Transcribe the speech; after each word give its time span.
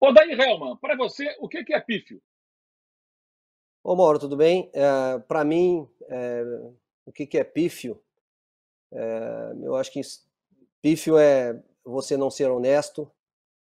Odair 0.00 0.38
Helman, 0.38 0.76
para 0.76 0.96
você, 0.96 1.36
o 1.40 1.48
que 1.48 1.72
é 1.72 1.80
pífio? 1.80 2.22
Ô 3.82 3.96
Mauro, 3.96 4.18
tudo 4.18 4.36
bem? 4.36 4.70
É, 4.72 5.18
para 5.20 5.44
mim, 5.44 5.88
é, 6.08 6.42
o 7.04 7.12
que, 7.12 7.38
é 7.38 7.44
pífio? 7.44 8.00
É, 8.92 9.54
eu 9.62 9.74
acho 9.76 9.90
que 9.90 10.00
pífio 10.80 11.18
é 11.18 11.60
você 11.84 12.16
não 12.16 12.30
ser 12.30 12.50
honesto, 12.50 13.10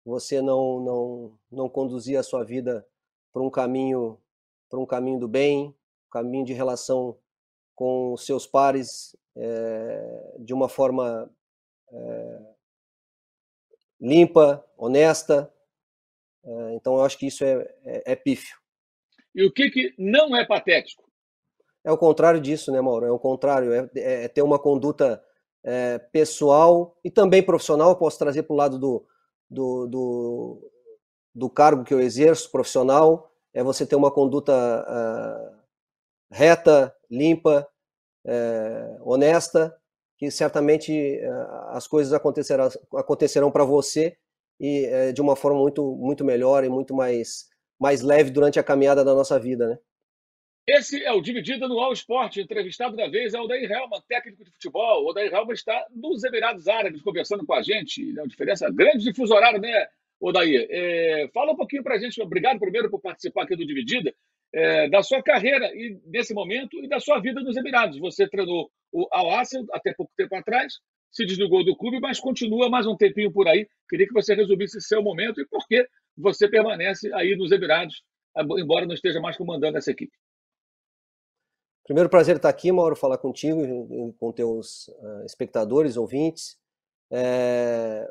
você 0.05 0.41
não, 0.41 0.79
não, 0.79 1.39
não 1.51 1.69
conduzir 1.69 2.19
a 2.19 2.23
sua 2.23 2.43
vida 2.43 2.85
para 3.31 3.41
um 3.41 3.49
caminho 3.49 4.19
para 4.69 4.79
um 4.79 4.85
caminho 4.85 5.19
do 5.19 5.27
bem, 5.27 5.75
caminho 6.09 6.45
de 6.45 6.53
relação 6.53 7.17
com 7.75 8.15
seus 8.15 8.47
pares 8.47 9.15
é, 9.35 10.35
de 10.39 10.53
uma 10.53 10.69
forma 10.69 11.29
é, 11.91 12.41
limpa, 13.99 14.65
honesta. 14.77 15.53
É, 16.43 16.73
então, 16.75 16.95
eu 16.95 17.01
acho 17.03 17.17
que 17.17 17.27
isso 17.27 17.43
é, 17.43 17.67
é, 17.83 18.13
é 18.13 18.15
pífio. 18.15 18.57
E 19.33 19.45
o 19.45 19.51
que, 19.51 19.69
que 19.69 19.93
não 19.97 20.35
é 20.35 20.45
patético? 20.45 21.03
É 21.83 21.91
o 21.91 21.97
contrário 21.97 22.39
disso, 22.39 22.71
né, 22.71 22.79
Mauro? 22.81 23.05
É 23.05 23.11
o 23.11 23.19
contrário, 23.19 23.73
é, 23.73 23.89
é 23.95 24.27
ter 24.27 24.41
uma 24.41 24.59
conduta 24.59 25.23
é, 25.63 25.97
pessoal 25.97 26.97
e 27.03 27.09
também 27.09 27.43
profissional. 27.43 27.95
posso 27.95 28.19
trazer 28.19 28.43
para 28.43 28.53
o 28.53 28.57
lado 28.57 28.77
do, 28.77 29.05
do, 29.49 29.87
do, 29.87 30.71
do, 31.33 31.49
cargo 31.49 31.83
que 31.83 31.93
eu 31.93 32.01
exerço, 32.01 32.51
profissional, 32.51 33.31
é 33.53 33.63
você 33.63 33.85
ter 33.85 33.95
uma 33.95 34.11
conduta 34.11 34.53
uh, 34.53 35.61
reta, 36.31 36.95
limpa, 37.09 37.67
uh, 38.25 39.09
honesta, 39.09 39.75
que 40.17 40.31
certamente 40.31 41.19
uh, 41.23 41.75
as 41.75 41.87
coisas 41.87 42.13
acontecerão, 42.13 42.69
acontecerão 42.95 43.51
para 43.51 43.65
você 43.65 44.17
e 44.61 44.85
eh, 44.85 45.11
de 45.11 45.19
uma 45.19 45.35
forma 45.35 45.59
muito, 45.59 45.95
muito 45.95 46.23
melhor 46.23 46.63
e 46.63 46.69
muito 46.69 46.93
mais, 46.93 47.47
mais 47.79 48.03
leve 48.03 48.29
durante 48.29 48.59
a 48.59 48.63
caminhada 48.63 49.03
da 49.03 49.15
nossa 49.15 49.39
vida, 49.39 49.67
né? 49.67 49.77
Esse 50.69 51.03
é 51.03 51.11
o 51.11 51.19
Dividida 51.19 51.67
no 51.67 51.79
All 51.79 51.91
Sport. 51.93 52.37
Entrevistado 52.37 52.95
da 52.95 53.09
vez 53.09 53.33
é 53.33 53.39
o 53.39 53.47
Daí 53.47 53.65
Helman, 53.65 53.99
técnico 54.07 54.45
de 54.45 54.51
futebol. 54.51 55.09
O 55.09 55.13
Daí 55.13 55.27
Helman 55.27 55.53
está 55.53 55.87
nos 55.89 56.23
Emirados 56.23 56.67
Árabes 56.67 57.01
conversando 57.01 57.43
com 57.43 57.53
a 57.55 57.63
gente. 57.63 58.13
É 58.15 58.21
uma 58.21 58.27
diferença 58.27 58.69
grande 58.69 59.03
de 59.03 59.13
fuso 59.13 59.33
horário, 59.33 59.59
né, 59.59 59.87
Odair? 60.19 60.67
É, 60.69 61.27
fala 61.33 61.53
um 61.53 61.55
pouquinho 61.55 61.83
para 61.83 61.95
a 61.95 61.97
gente. 61.97 62.21
Obrigado 62.21 62.59
primeiro 62.59 62.91
por 62.91 63.01
participar 63.01 63.43
aqui 63.43 63.55
do 63.55 63.65
Dividida. 63.65 64.13
É, 64.53 64.87
da 64.89 65.01
sua 65.01 65.23
carreira 65.23 65.65
e 65.73 65.97
nesse 66.05 66.33
momento 66.33 66.77
e 66.83 66.87
da 66.87 66.99
sua 66.99 67.19
vida 67.19 67.41
nos 67.41 67.57
Emirados. 67.57 67.97
Você 67.97 68.29
treinou 68.29 68.69
o 68.91 69.07
Al 69.11 69.39
Assel 69.39 69.65
até 69.71 69.93
pouco 69.93 70.11
tempo 70.15 70.35
atrás, 70.35 70.75
se 71.11 71.25
desligou 71.25 71.63
do 71.63 71.75
clube, 71.75 71.99
mas 71.99 72.19
continua 72.19 72.69
mais 72.69 72.87
um 72.87 72.95
tempinho 72.95 73.31
por 73.31 73.47
aí. 73.47 73.67
Queria 73.89 74.07
que 74.07 74.13
você 74.13 74.33
resumisse 74.33 74.79
seu 74.81 75.03
momento 75.03 75.41
e 75.41 75.47
por 75.47 75.67
que 75.67 75.85
você 76.17 76.47
permanece 76.47 77.13
aí 77.13 77.35
nos 77.35 77.51
Emirados, 77.51 78.03
embora 78.57 78.85
não 78.85 78.93
esteja 78.93 79.19
mais 79.19 79.35
comandando 79.35 79.77
essa 79.77 79.91
equipe. 79.91 80.13
Primeiro 81.83 82.09
prazer 82.09 82.37
estar 82.37 82.47
aqui, 82.47 82.71
Mauro, 82.71 82.95
falar 82.95 83.17
contigo 83.17 84.13
com 84.17 84.31
teus 84.31 84.87
uh, 84.87 85.25
espectadores, 85.25 85.97
ouvintes. 85.97 86.57
É, 87.11 88.09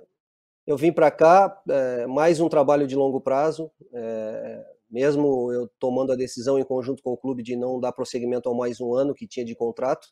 eu 0.66 0.76
vim 0.76 0.92
para 0.92 1.10
cá, 1.10 1.62
é, 1.68 2.06
mais 2.06 2.38
um 2.38 2.48
trabalho 2.48 2.86
de 2.86 2.94
longo 2.94 3.20
prazo, 3.20 3.70
é, 3.94 4.64
mesmo 4.90 5.50
eu 5.52 5.68
tomando 5.78 6.12
a 6.12 6.16
decisão 6.16 6.58
em 6.58 6.64
conjunto 6.64 7.02
com 7.02 7.12
o 7.12 7.16
clube 7.16 7.42
de 7.42 7.56
não 7.56 7.80
dar 7.80 7.92
prosseguimento 7.92 8.48
ao 8.48 8.54
mais 8.54 8.80
um 8.80 8.92
ano 8.94 9.14
que 9.14 9.26
tinha 9.26 9.46
de 9.46 9.54
contrato. 9.54 10.08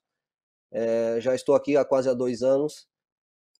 Já 1.20 1.34
estou 1.34 1.55
aqui 1.55 1.77
há 1.77 1.84
quase 1.84 2.08
há 2.08 2.14
dois 2.14 2.42
anos. 2.42 2.86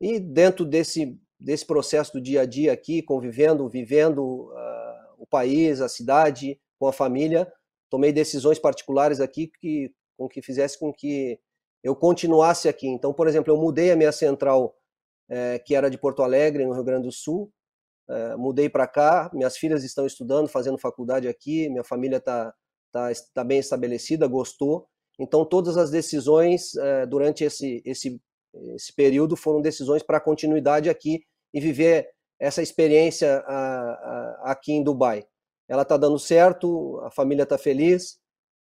E 0.01 0.21
dentro 0.21 0.65
desse, 0.65 1.19
desse 1.39 1.67
processo 1.67 2.13
do 2.13 2.21
dia 2.21 2.43
a 2.43 2.47
dia 2.47 2.73
aqui, 2.73 3.03
convivendo, 3.03 3.69
vivendo 3.69 4.51
uh, 4.53 5.15
o 5.19 5.27
país, 5.27 5.81
a 5.81 5.89
cidade, 5.89 6.61
com 6.79 6.87
a 6.87 6.93
família, 6.93 7.53
tomei 7.91 8.13
decisões 8.13 8.59
particulares 8.59 9.21
aqui 9.21 9.51
que 9.61 9.93
com 10.17 10.29
que 10.29 10.43
fizesse 10.43 10.79
com 10.79 10.93
que 10.93 11.39
eu 11.83 11.95
continuasse 11.95 12.69
aqui. 12.69 12.89
Então, 12.89 13.15
por 13.15 13.29
exemplo, 13.29 13.53
eu 13.53 13.57
mudei 13.57 13.93
a 13.93 13.97
minha 13.97 14.11
central, 14.11 14.75
é, 15.29 15.61
que 15.61 15.77
era 15.77 15.89
de 15.89 15.97
Porto 15.97 16.23
Alegre, 16.23 16.67
no 16.67 16.73
Rio 16.73 16.83
Grande 16.83 17.07
do 17.07 17.13
Sul, 17.13 17.53
é, 18.09 18.37
mudei 18.37 18.69
para 18.69 18.89
cá. 18.89 19.31
Minhas 19.33 19.57
filhas 19.57 19.85
estão 19.85 20.05
estudando, 20.07 20.49
fazendo 20.49 20.77
faculdade 20.77 21.29
aqui. 21.29 21.69
Minha 21.69 21.85
família 21.85 22.17
está 22.17 22.53
tá, 22.91 23.11
tá 23.33 23.45
bem 23.45 23.61
estabelecida, 23.61 24.27
gostou. 24.27 24.89
Então, 25.19 25.45
todas 25.45 25.77
as 25.77 25.91
decisões 25.91 26.77
é, 26.77 27.07
durante 27.07 27.45
esse, 27.45 27.83
esse, 27.85 28.21
esse 28.75 28.95
período 28.95 29.37
foram 29.37 29.61
decisões 29.61 30.03
para 30.03 30.21
continuidade 30.21 30.89
aqui 30.89 31.21
e 31.53 31.61
viver 31.61 32.09
essa 32.41 32.63
experiência 32.63 33.39
a, 33.47 33.91
a, 34.45 34.53
aqui 34.53 34.73
em 34.73 34.83
Dubai. 34.83 35.27
Ela 35.69 35.83
está 35.83 35.97
dando 35.97 36.19
certo, 36.19 37.01
a 37.01 37.11
família 37.11 37.43
está 37.43 37.59
feliz, 37.59 38.19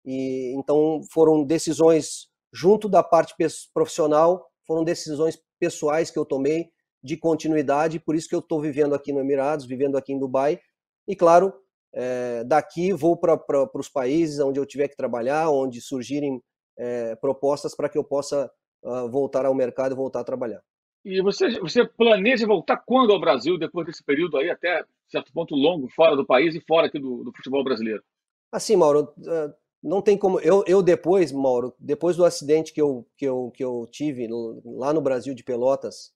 e 0.04 0.54
então 0.56 1.00
foram 1.10 1.44
decisões 1.44 2.28
junto 2.52 2.88
da 2.88 3.02
parte 3.02 3.34
profissional, 3.72 4.48
foram 4.66 4.84
decisões 4.84 5.38
pessoais 5.58 6.10
que 6.10 6.18
eu 6.18 6.24
tomei 6.24 6.70
de 7.02 7.16
continuidade, 7.16 7.98
por 7.98 8.14
isso 8.14 8.28
que 8.28 8.34
eu 8.34 8.38
estou 8.38 8.60
vivendo 8.60 8.94
aqui 8.94 9.12
no 9.12 9.20
Emirados, 9.20 9.66
vivendo 9.66 9.96
aqui 9.96 10.12
em 10.12 10.18
Dubai, 10.18 10.58
e 11.06 11.14
claro, 11.14 11.52
é, 11.94 12.42
daqui 12.44 12.92
vou 12.92 13.16
para 13.16 13.38
os 13.74 13.88
países 13.88 14.40
onde 14.40 14.58
eu 14.58 14.66
tiver 14.66 14.88
que 14.88 14.96
trabalhar, 14.96 15.48
onde 15.50 15.80
surgirem 15.80 16.42
é, 16.76 17.14
propostas 17.16 17.74
para 17.74 17.88
que 17.88 17.96
eu 17.96 18.02
possa 18.02 18.50
uh, 18.82 19.08
voltar 19.08 19.46
ao 19.46 19.54
mercado 19.54 19.92
e 19.92 19.96
voltar 19.96 20.20
a 20.20 20.24
trabalhar. 20.24 20.60
E 21.04 21.20
você, 21.22 21.60
você 21.60 21.86
planeja 21.86 22.46
voltar 22.46 22.78
quando 22.78 23.12
ao 23.12 23.20
Brasil, 23.20 23.58
depois 23.58 23.86
desse 23.86 24.02
período 24.02 24.38
aí, 24.38 24.50
até 24.50 24.84
certo 25.08 25.32
ponto 25.32 25.54
longo, 25.54 25.88
fora 25.90 26.16
do 26.16 26.26
país 26.26 26.54
e 26.54 26.60
fora 26.60 26.86
aqui 26.86 26.98
do, 26.98 27.22
do 27.22 27.32
futebol 27.32 27.62
brasileiro? 27.62 28.02
Assim, 28.50 28.74
Mauro, 28.74 29.12
eh, 29.26 29.54
não 29.82 30.00
tem 30.00 30.16
como. 30.16 30.40
Eu, 30.40 30.64
eu 30.66 30.82
depois, 30.82 31.30
Mauro, 31.30 31.74
depois 31.78 32.16
do 32.16 32.24
acidente 32.24 32.72
que 32.72 32.80
eu, 32.80 33.06
que 33.18 33.26
eu, 33.26 33.50
que 33.54 33.62
eu 33.62 33.86
tive 33.90 34.26
lá 34.64 34.94
no 34.94 35.02
Brasil 35.02 35.34
de 35.34 35.44
Pelotas, 35.44 36.14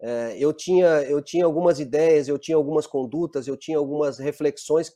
é, 0.00 0.36
eu, 0.38 0.52
tinha, 0.52 1.02
eu 1.02 1.20
tinha 1.20 1.44
algumas 1.44 1.80
ideias, 1.80 2.28
eu 2.28 2.38
tinha 2.38 2.56
algumas 2.56 2.86
condutas, 2.86 3.48
eu 3.48 3.56
tinha 3.56 3.76
algumas 3.76 4.18
reflexões 4.18 4.92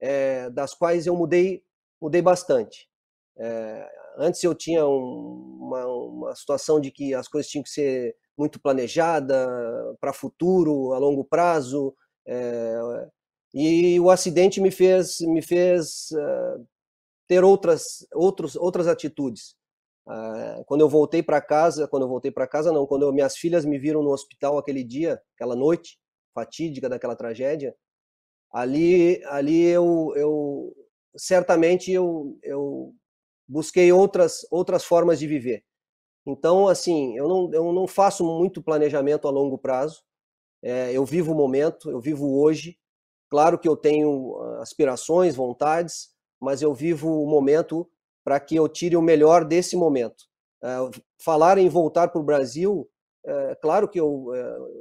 é, 0.00 0.50
das 0.50 0.74
quais 0.74 1.06
eu 1.06 1.16
mudei, 1.16 1.62
mudei 2.00 2.22
bastante. 2.22 2.88
É, 3.36 3.88
antes 4.16 4.42
eu 4.42 4.54
tinha 4.54 4.86
um, 4.86 5.58
uma, 5.60 5.86
uma 5.86 6.34
situação 6.34 6.80
de 6.80 6.90
que 6.90 7.14
as 7.14 7.28
coisas 7.28 7.50
tinham 7.50 7.62
que 7.62 7.70
ser 7.70 8.16
muito 8.36 8.60
planejada 8.60 9.48
para 10.00 10.12
futuro, 10.12 10.92
a 10.92 10.98
longo 10.98 11.24
prazo. 11.24 11.94
É, 12.26 12.78
e 13.54 13.98
o 14.00 14.10
acidente 14.10 14.60
me 14.60 14.70
fez, 14.70 15.20
me 15.20 15.42
fez 15.42 16.10
ter 17.26 17.42
outras, 17.44 18.06
outros, 18.14 18.56
outras 18.56 18.86
atitudes. 18.86 19.56
Quando 20.66 20.80
eu 20.80 20.88
voltei 20.88 21.22
para 21.22 21.40
casa, 21.40 21.86
quando 21.86 22.04
eu 22.04 22.08
voltei 22.08 22.30
para 22.30 22.46
casa 22.46 22.72
não, 22.72 22.86
quando 22.86 23.02
eu, 23.02 23.12
minhas 23.12 23.36
filhas 23.36 23.64
me 23.64 23.78
viram 23.78 24.02
no 24.02 24.10
hospital 24.10 24.56
aquele 24.56 24.82
dia, 24.82 25.20
aquela 25.34 25.54
noite 25.54 25.98
fatídica 26.34 26.88
daquela 26.88 27.14
tragédia, 27.14 27.74
ali, 28.52 29.22
ali 29.26 29.62
eu, 29.64 30.12
eu 30.16 30.74
certamente 31.16 31.90
eu, 31.90 32.38
eu 32.42 32.94
busquei 33.46 33.92
outras, 33.92 34.46
outras 34.50 34.84
formas 34.84 35.18
de 35.18 35.26
viver. 35.26 35.64
Então, 36.26 36.68
assim, 36.68 37.16
eu 37.16 37.26
não, 37.26 37.50
eu 37.52 37.72
não 37.72 37.86
faço 37.86 38.24
muito 38.24 38.62
planejamento 38.62 39.26
a 39.26 39.30
longo 39.30 39.56
prazo. 39.56 40.02
É, 40.62 40.92
eu 40.92 41.04
vivo 41.04 41.32
o 41.32 41.34
momento, 41.34 41.90
eu 41.90 42.00
vivo 42.00 42.40
hoje. 42.40 42.76
Claro 43.30 43.58
que 43.58 43.68
eu 43.68 43.76
tenho 43.76 44.36
ah, 44.40 44.62
aspirações, 44.62 45.34
vontades, 45.34 46.10
mas 46.40 46.60
eu 46.60 46.74
vivo 46.74 47.22
o 47.22 47.28
momento 47.28 47.88
para 48.24 48.38
que 48.40 48.56
eu 48.56 48.68
tire 48.68 48.96
o 48.96 49.02
melhor 49.02 49.44
desse 49.44 49.76
momento. 49.76 50.24
É, 50.62 50.76
falar 51.18 51.56
em 51.58 51.68
voltar 51.68 52.08
para 52.08 52.20
o 52.20 52.24
Brasil, 52.24 52.88
é, 53.24 53.54
claro 53.56 53.88
que 53.88 53.98
eu, 53.98 54.26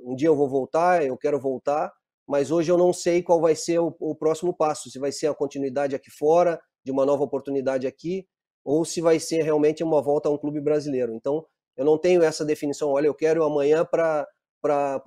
um 0.03 0.15
dia 0.15 0.27
eu 0.27 0.35
vou 0.35 0.49
voltar, 0.49 1.05
eu 1.05 1.17
quero 1.17 1.39
voltar, 1.39 1.93
mas 2.27 2.51
hoje 2.51 2.71
eu 2.71 2.77
não 2.77 2.91
sei 2.91 3.23
qual 3.23 3.39
vai 3.39 3.55
ser 3.55 3.79
o, 3.79 3.95
o 3.99 4.13
próximo 4.13 4.53
passo, 4.53 4.89
se 4.89 4.99
vai 4.99 5.11
ser 5.11 5.27
a 5.27 5.33
continuidade 5.33 5.95
aqui 5.95 6.11
fora, 6.11 6.59
de 6.83 6.91
uma 6.91 7.05
nova 7.05 7.23
oportunidade 7.23 7.87
aqui, 7.87 8.27
ou 8.65 8.83
se 8.83 8.99
vai 8.99 9.19
ser 9.19 9.43
realmente 9.43 9.83
uma 9.83 10.01
volta 10.01 10.27
a 10.27 10.31
um 10.31 10.37
clube 10.37 10.59
brasileiro. 10.59 11.13
Então, 11.13 11.45
eu 11.77 11.85
não 11.85 11.97
tenho 11.97 12.21
essa 12.21 12.43
definição, 12.43 12.89
olha, 12.89 13.07
eu 13.07 13.13
quero 13.13 13.43
amanhã 13.43 13.85
para 13.85 14.27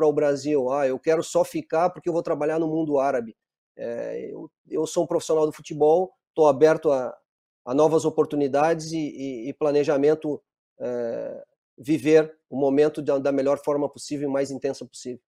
o 0.00 0.12
Brasil, 0.12 0.72
ah, 0.72 0.86
eu 0.86 0.98
quero 0.98 1.22
só 1.22 1.44
ficar 1.44 1.90
porque 1.90 2.08
eu 2.08 2.12
vou 2.12 2.22
trabalhar 2.22 2.58
no 2.58 2.68
mundo 2.68 2.98
árabe. 2.98 3.36
É, 3.76 4.30
eu, 4.32 4.50
eu 4.68 4.86
sou 4.86 5.04
um 5.04 5.06
profissional 5.06 5.46
do 5.46 5.52
futebol, 5.52 6.12
estou 6.28 6.46
aberto 6.48 6.90
a, 6.90 7.14
a 7.66 7.74
novas 7.74 8.04
oportunidades 8.04 8.92
e, 8.92 8.98
e, 8.98 9.48
e 9.48 9.54
planejamento 9.54 10.40
é, 10.80 11.44
viver 11.76 12.34
o 12.48 12.58
momento 12.58 13.02
da, 13.02 13.18
da 13.18 13.32
melhor 13.32 13.58
forma 13.58 13.88
possível 13.88 14.28
e 14.28 14.32
mais 14.32 14.50
intensa 14.50 14.86
possível. 14.86 15.20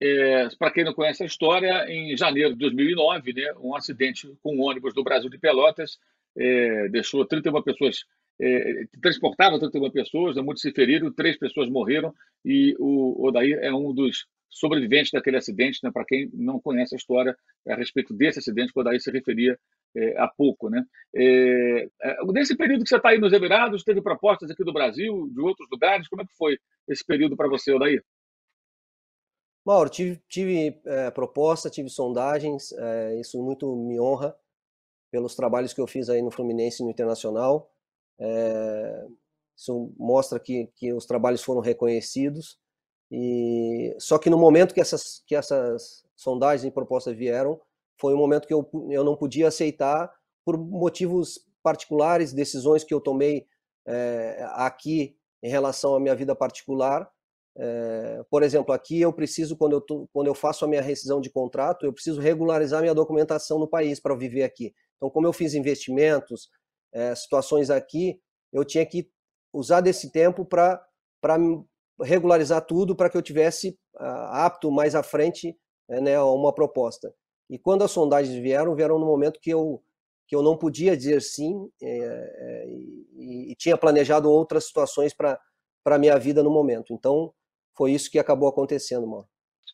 É, 0.00 0.48
Para 0.58 0.70
quem 0.70 0.84
não 0.84 0.94
conhece 0.94 1.22
a 1.22 1.26
história, 1.26 1.86
em 1.88 2.16
janeiro 2.16 2.52
de 2.52 2.58
2009, 2.58 3.32
né, 3.32 3.52
um 3.60 3.74
acidente 3.74 4.32
com 4.42 4.56
um 4.56 4.62
ônibus 4.62 4.94
do 4.94 5.02
Brasil 5.02 5.28
de 5.28 5.38
Pelotas 5.38 5.98
é, 6.36 6.88
deixou 6.88 7.26
31 7.26 7.62
pessoas, 7.62 8.04
é, 8.40 8.84
transportava 9.02 9.58
31 9.58 9.90
pessoas, 9.90 10.36
muitos 10.36 10.62
se 10.62 10.72
feriram, 10.72 11.12
três 11.12 11.36
pessoas 11.36 11.68
morreram 11.68 12.14
e 12.44 12.76
o 12.78 13.26
Odair 13.26 13.58
é 13.60 13.72
um 13.72 13.92
dos 13.92 14.26
sobrevivente 14.50 15.12
daquele 15.12 15.36
acidente, 15.36 15.80
né? 15.82 15.90
para 15.92 16.04
quem 16.04 16.30
não 16.32 16.60
conhece 16.60 16.94
a 16.94 16.98
história 16.98 17.36
a 17.66 17.74
respeito 17.74 18.14
desse 18.14 18.38
acidente, 18.38 18.72
quando 18.72 18.88
aí 18.88 19.00
se 19.00 19.10
referia 19.10 19.58
é, 19.94 20.18
há 20.18 20.28
pouco. 20.28 20.70
Né? 20.70 20.84
É, 21.14 21.88
é, 22.02 22.16
nesse 22.32 22.56
período 22.56 22.82
que 22.82 22.88
você 22.88 22.96
está 22.96 23.10
aí 23.10 23.18
nos 23.18 23.32
Emirados, 23.32 23.84
teve 23.84 24.00
propostas 24.00 24.50
aqui 24.50 24.64
do 24.64 24.72
Brasil, 24.72 25.28
de 25.32 25.40
outros 25.40 25.68
lugares, 25.70 26.08
como 26.08 26.22
é 26.22 26.24
que 26.24 26.36
foi 26.36 26.58
esse 26.88 27.04
período 27.04 27.36
para 27.36 27.48
você, 27.48 27.72
Odair? 27.72 28.02
Mauro, 29.68 29.90
tive, 29.90 30.16
tive 30.30 30.80
é, 30.86 31.10
proposta, 31.10 31.68
tive 31.68 31.90
sondagens, 31.90 32.72
é, 32.72 33.20
isso 33.20 33.38
muito 33.42 33.76
me 33.76 34.00
honra 34.00 34.34
pelos 35.10 35.34
trabalhos 35.34 35.74
que 35.74 35.80
eu 35.80 35.86
fiz 35.86 36.08
aí 36.08 36.22
no 36.22 36.30
Fluminense 36.30 36.82
e 36.82 36.86
no 36.86 36.90
Internacional. 36.90 37.70
É, 38.18 39.06
isso 39.54 39.92
mostra 39.98 40.40
que, 40.40 40.72
que 40.74 40.90
os 40.94 41.04
trabalhos 41.04 41.42
foram 41.42 41.60
reconhecidos. 41.60 42.58
E 43.12 43.94
só 43.98 44.16
que 44.16 44.30
no 44.30 44.38
momento 44.38 44.72
que 44.72 44.80
essas, 44.80 45.22
que 45.26 45.34
essas 45.34 46.02
sondagens 46.16 46.64
e 46.64 46.70
propostas 46.70 47.14
vieram, 47.14 47.60
foi 48.00 48.14
um 48.14 48.18
momento 48.18 48.48
que 48.48 48.54
eu, 48.54 48.66
eu 48.88 49.04
não 49.04 49.14
podia 49.14 49.48
aceitar 49.48 50.10
por 50.46 50.56
motivos 50.56 51.46
particulares, 51.62 52.32
decisões 52.32 52.84
que 52.84 52.94
eu 52.94 53.02
tomei 53.02 53.46
é, 53.86 54.48
aqui 54.52 55.14
em 55.42 55.50
relação 55.50 55.94
à 55.94 56.00
minha 56.00 56.14
vida 56.14 56.34
particular. 56.34 57.12
É, 57.60 58.22
por 58.30 58.42
exemplo, 58.44 58.72
aqui 58.72 59.00
eu 59.00 59.12
preciso, 59.12 59.56
quando 59.56 59.72
eu, 59.72 59.80
tô, 59.80 60.08
quando 60.12 60.28
eu 60.28 60.34
faço 60.34 60.64
a 60.64 60.68
minha 60.68 60.80
rescisão 60.80 61.20
de 61.20 61.28
contrato, 61.28 61.84
eu 61.84 61.92
preciso 61.92 62.20
regularizar 62.20 62.80
minha 62.80 62.94
documentação 62.94 63.58
no 63.58 63.66
país 63.66 63.98
para 63.98 64.14
viver 64.14 64.44
aqui. 64.44 64.72
Então, 64.96 65.10
como 65.10 65.26
eu 65.26 65.32
fiz 65.32 65.54
investimentos, 65.54 66.48
é, 66.92 67.14
situações 67.14 67.68
aqui, 67.68 68.20
eu 68.52 68.64
tinha 68.64 68.86
que 68.86 69.10
usar 69.52 69.80
desse 69.80 70.10
tempo 70.12 70.44
para 70.44 70.80
regularizar 72.00 72.64
tudo 72.64 72.94
para 72.94 73.10
que 73.10 73.16
eu 73.16 73.22
tivesse 73.22 73.70
uh, 73.96 74.30
apto 74.30 74.70
mais 74.70 74.94
à 74.94 75.02
frente 75.02 75.56
né, 75.88 76.14
a 76.14 76.24
uma 76.24 76.54
proposta. 76.54 77.12
E 77.50 77.58
quando 77.58 77.82
as 77.82 77.90
sondagens 77.90 78.36
vieram, 78.40 78.74
vieram 78.74 78.98
no 78.98 79.06
momento 79.06 79.40
que 79.40 79.50
eu, 79.50 79.82
que 80.26 80.36
eu 80.36 80.42
não 80.42 80.56
podia 80.56 80.96
dizer 80.96 81.22
sim 81.22 81.68
é, 81.82 81.88
é, 81.88 82.68
e, 82.68 83.52
e, 83.52 83.54
tinha 83.56 83.76
planejado 83.76 84.30
outras 84.30 84.66
situações 84.66 85.14
para 85.14 85.40
a 85.86 85.98
minha 85.98 86.18
vida 86.18 86.42
no 86.42 86.50
momento. 86.50 86.92
Então, 86.92 87.32
foi 87.78 87.92
isso 87.92 88.10
que 88.10 88.18
acabou 88.18 88.48
acontecendo, 88.48 89.06
Mauro. 89.06 89.28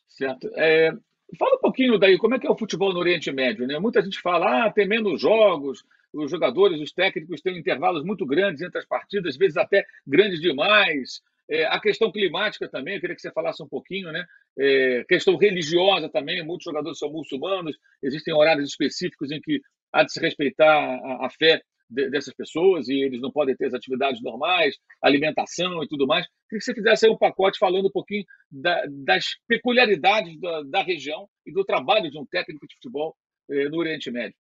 Certo. 0.07 0.47
É, 0.55 0.91
fala 1.37 1.55
um 1.55 1.59
pouquinho 1.59 1.97
daí, 1.97 2.17
como 2.19 2.35
é 2.35 2.39
que 2.39 2.45
é 2.45 2.49
o 2.49 2.57
futebol 2.57 2.93
no 2.93 2.99
Oriente 2.99 3.31
Médio? 3.31 3.65
Né? 3.65 3.79
Muita 3.79 4.01
gente 4.01 4.21
fala, 4.21 4.67
ah, 4.67 4.71
tem 4.71 4.87
menos 4.87 5.19
jogos, 5.19 5.83
os 6.13 6.29
jogadores, 6.29 6.79
os 6.79 6.93
técnicos 6.93 7.41
têm 7.41 7.57
intervalos 7.57 8.05
muito 8.05 8.25
grandes 8.25 8.61
entre 8.61 8.77
as 8.79 8.85
partidas, 8.85 9.33
às 9.33 9.37
vezes 9.37 9.57
até 9.57 9.83
grandes 10.05 10.39
demais. 10.39 11.21
É, 11.49 11.65
a 11.65 11.79
questão 11.79 12.11
climática 12.11 12.69
também, 12.69 12.95
eu 12.95 13.01
queria 13.01 13.15
que 13.15 13.21
você 13.21 13.31
falasse 13.31 13.61
um 13.61 13.67
pouquinho, 13.67 14.11
né? 14.11 14.23
É, 14.57 15.03
questão 15.07 15.35
religiosa 15.35 16.07
também, 16.07 16.43
muitos 16.43 16.63
jogadores 16.63 16.97
são 16.97 17.11
muçulmanos, 17.11 17.75
existem 18.01 18.33
horários 18.33 18.69
específicos 18.69 19.31
em 19.31 19.41
que 19.41 19.59
há 19.91 20.03
de 20.03 20.11
se 20.11 20.19
respeitar 20.19 20.73
a, 20.73 21.25
a 21.25 21.29
fé 21.29 21.61
de, 21.89 22.09
dessas 22.09 22.33
pessoas 22.33 22.87
e 22.87 22.93
eles 22.93 23.21
não 23.21 23.31
podem 23.31 23.55
ter 23.55 23.65
as 23.65 23.73
atividades 23.73 24.21
normais, 24.21 24.75
alimentação 25.01 25.83
e 25.83 25.87
tudo 25.87 26.07
mais. 26.07 26.25
Queria 26.49 26.59
que 26.59 26.65
você 26.65 26.73
fizesse 26.73 27.09
um 27.09 27.17
pacote 27.17 27.57
falando 27.57 27.87
um 27.87 27.91
pouquinho 27.91 28.23
da, 28.51 28.83
das 28.89 29.25
peculiaridades 29.47 30.39
da, 30.39 30.63
da, 30.63 30.83
região 30.83 31.27
e 31.45 31.51
do 31.51 31.63
trabalho 31.63 32.09
de 32.09 32.19
um 32.19 32.25
técnico 32.25 32.67
de 32.67 32.75
futebol 32.75 33.15
é, 33.49 33.69
no 33.69 33.77
Oriente 33.77 34.11
Médio. 34.11 34.35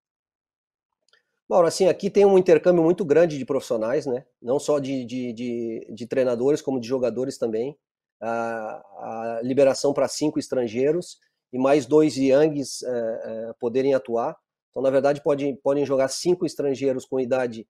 Mauro, 1.49 1.67
assim, 1.67 1.87
aqui 1.87 2.09
tem 2.09 2.25
um 2.25 2.37
intercâmbio 2.37 2.81
muito 2.81 3.03
grande 3.03 3.37
de 3.37 3.43
profissionais, 3.43 4.05
né? 4.05 4.25
Não 4.41 4.57
só 4.57 4.79
de, 4.79 5.03
de, 5.03 5.33
de, 5.33 5.87
de 5.93 6.07
treinadores, 6.07 6.61
como 6.61 6.79
de 6.79 6.87
jogadores 6.87 7.37
também. 7.37 7.75
A, 8.21 9.37
a 9.37 9.41
liberação 9.43 9.93
para 9.93 10.07
cinco 10.07 10.39
estrangeiros 10.39 11.17
e 11.51 11.57
mais 11.57 11.85
dois 11.85 12.15
Yangs 12.15 12.83
é, 12.83 12.89
é, 12.89 13.53
poderem 13.59 13.93
atuar. 13.93 14.37
Então, 14.71 14.81
na 14.81 14.89
verdade, 14.89 15.21
pode, 15.21 15.53
podem 15.61 15.85
jogar 15.85 16.07
cinco 16.07 16.45
estrangeiros 16.45 17.05
com 17.05 17.19
idade 17.19 17.67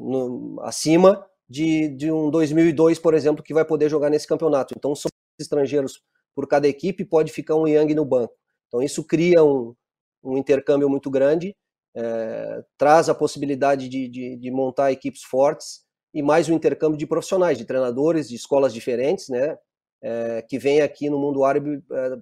no, 0.00 0.60
acima 0.62 1.26
de, 1.48 1.88
de 1.88 2.10
um 2.10 2.30
2002, 2.30 2.98
por 2.98 3.12
exemplo, 3.12 3.42
que 3.42 3.52
vai 3.52 3.64
poder 3.64 3.88
jogar 3.88 4.08
nesse 4.08 4.26
campeonato. 4.26 4.74
Então, 4.76 4.94
são 4.94 5.10
estrangeiros 5.38 6.00
por 6.34 6.46
cada 6.46 6.68
equipe, 6.68 7.04
pode 7.04 7.32
ficar 7.32 7.56
um 7.56 7.66
Yang 7.66 7.94
no 7.94 8.04
banco. 8.04 8.34
Então, 8.68 8.80
isso 8.80 9.04
cria 9.04 9.42
um, 9.42 9.74
um 10.22 10.36
intercâmbio 10.36 10.88
muito 10.88 11.10
grande, 11.10 11.56
é, 11.94 12.64
traz 12.78 13.08
a 13.08 13.14
possibilidade 13.14 13.88
de, 13.88 14.08
de, 14.08 14.36
de, 14.36 14.50
montar 14.50 14.92
equipes 14.92 15.22
fortes 15.22 15.84
e 16.14 16.22
mais 16.22 16.48
um 16.48 16.54
intercâmbio 16.54 16.96
de 16.96 17.06
profissionais, 17.06 17.58
de 17.58 17.64
treinadores, 17.64 18.28
de 18.28 18.36
escolas 18.36 18.72
diferentes, 18.72 19.28
né, 19.28 19.58
é, 20.02 20.42
que 20.42 20.56
vêm 20.56 20.82
aqui 20.82 21.10
no 21.10 21.18
mundo 21.18 21.44
árabe 21.44 21.82
é, 21.90 22.16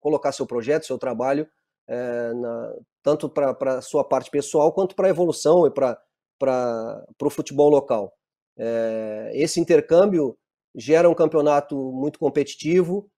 colocar 0.00 0.32
seu 0.32 0.46
projeto, 0.46 0.86
seu 0.86 0.98
trabalho, 0.98 1.46
na, 1.88 2.74
tanto 3.02 3.28
para 3.28 3.78
a 3.78 3.82
sua 3.82 4.04
parte 4.04 4.30
pessoal 4.30 4.72
quanto 4.72 4.94
para 4.94 5.06
a 5.06 5.10
evolução 5.10 5.66
e 5.66 5.70
para 5.70 5.98
o 7.22 7.30
futebol 7.30 7.68
local. 7.68 8.12
esse 9.32 9.60
intercâmbio 9.60 10.36
gera 10.74 11.08
um 11.08 11.14
campeonato 11.14 11.76
muito 11.92 12.18
competitivo, 12.18 13.08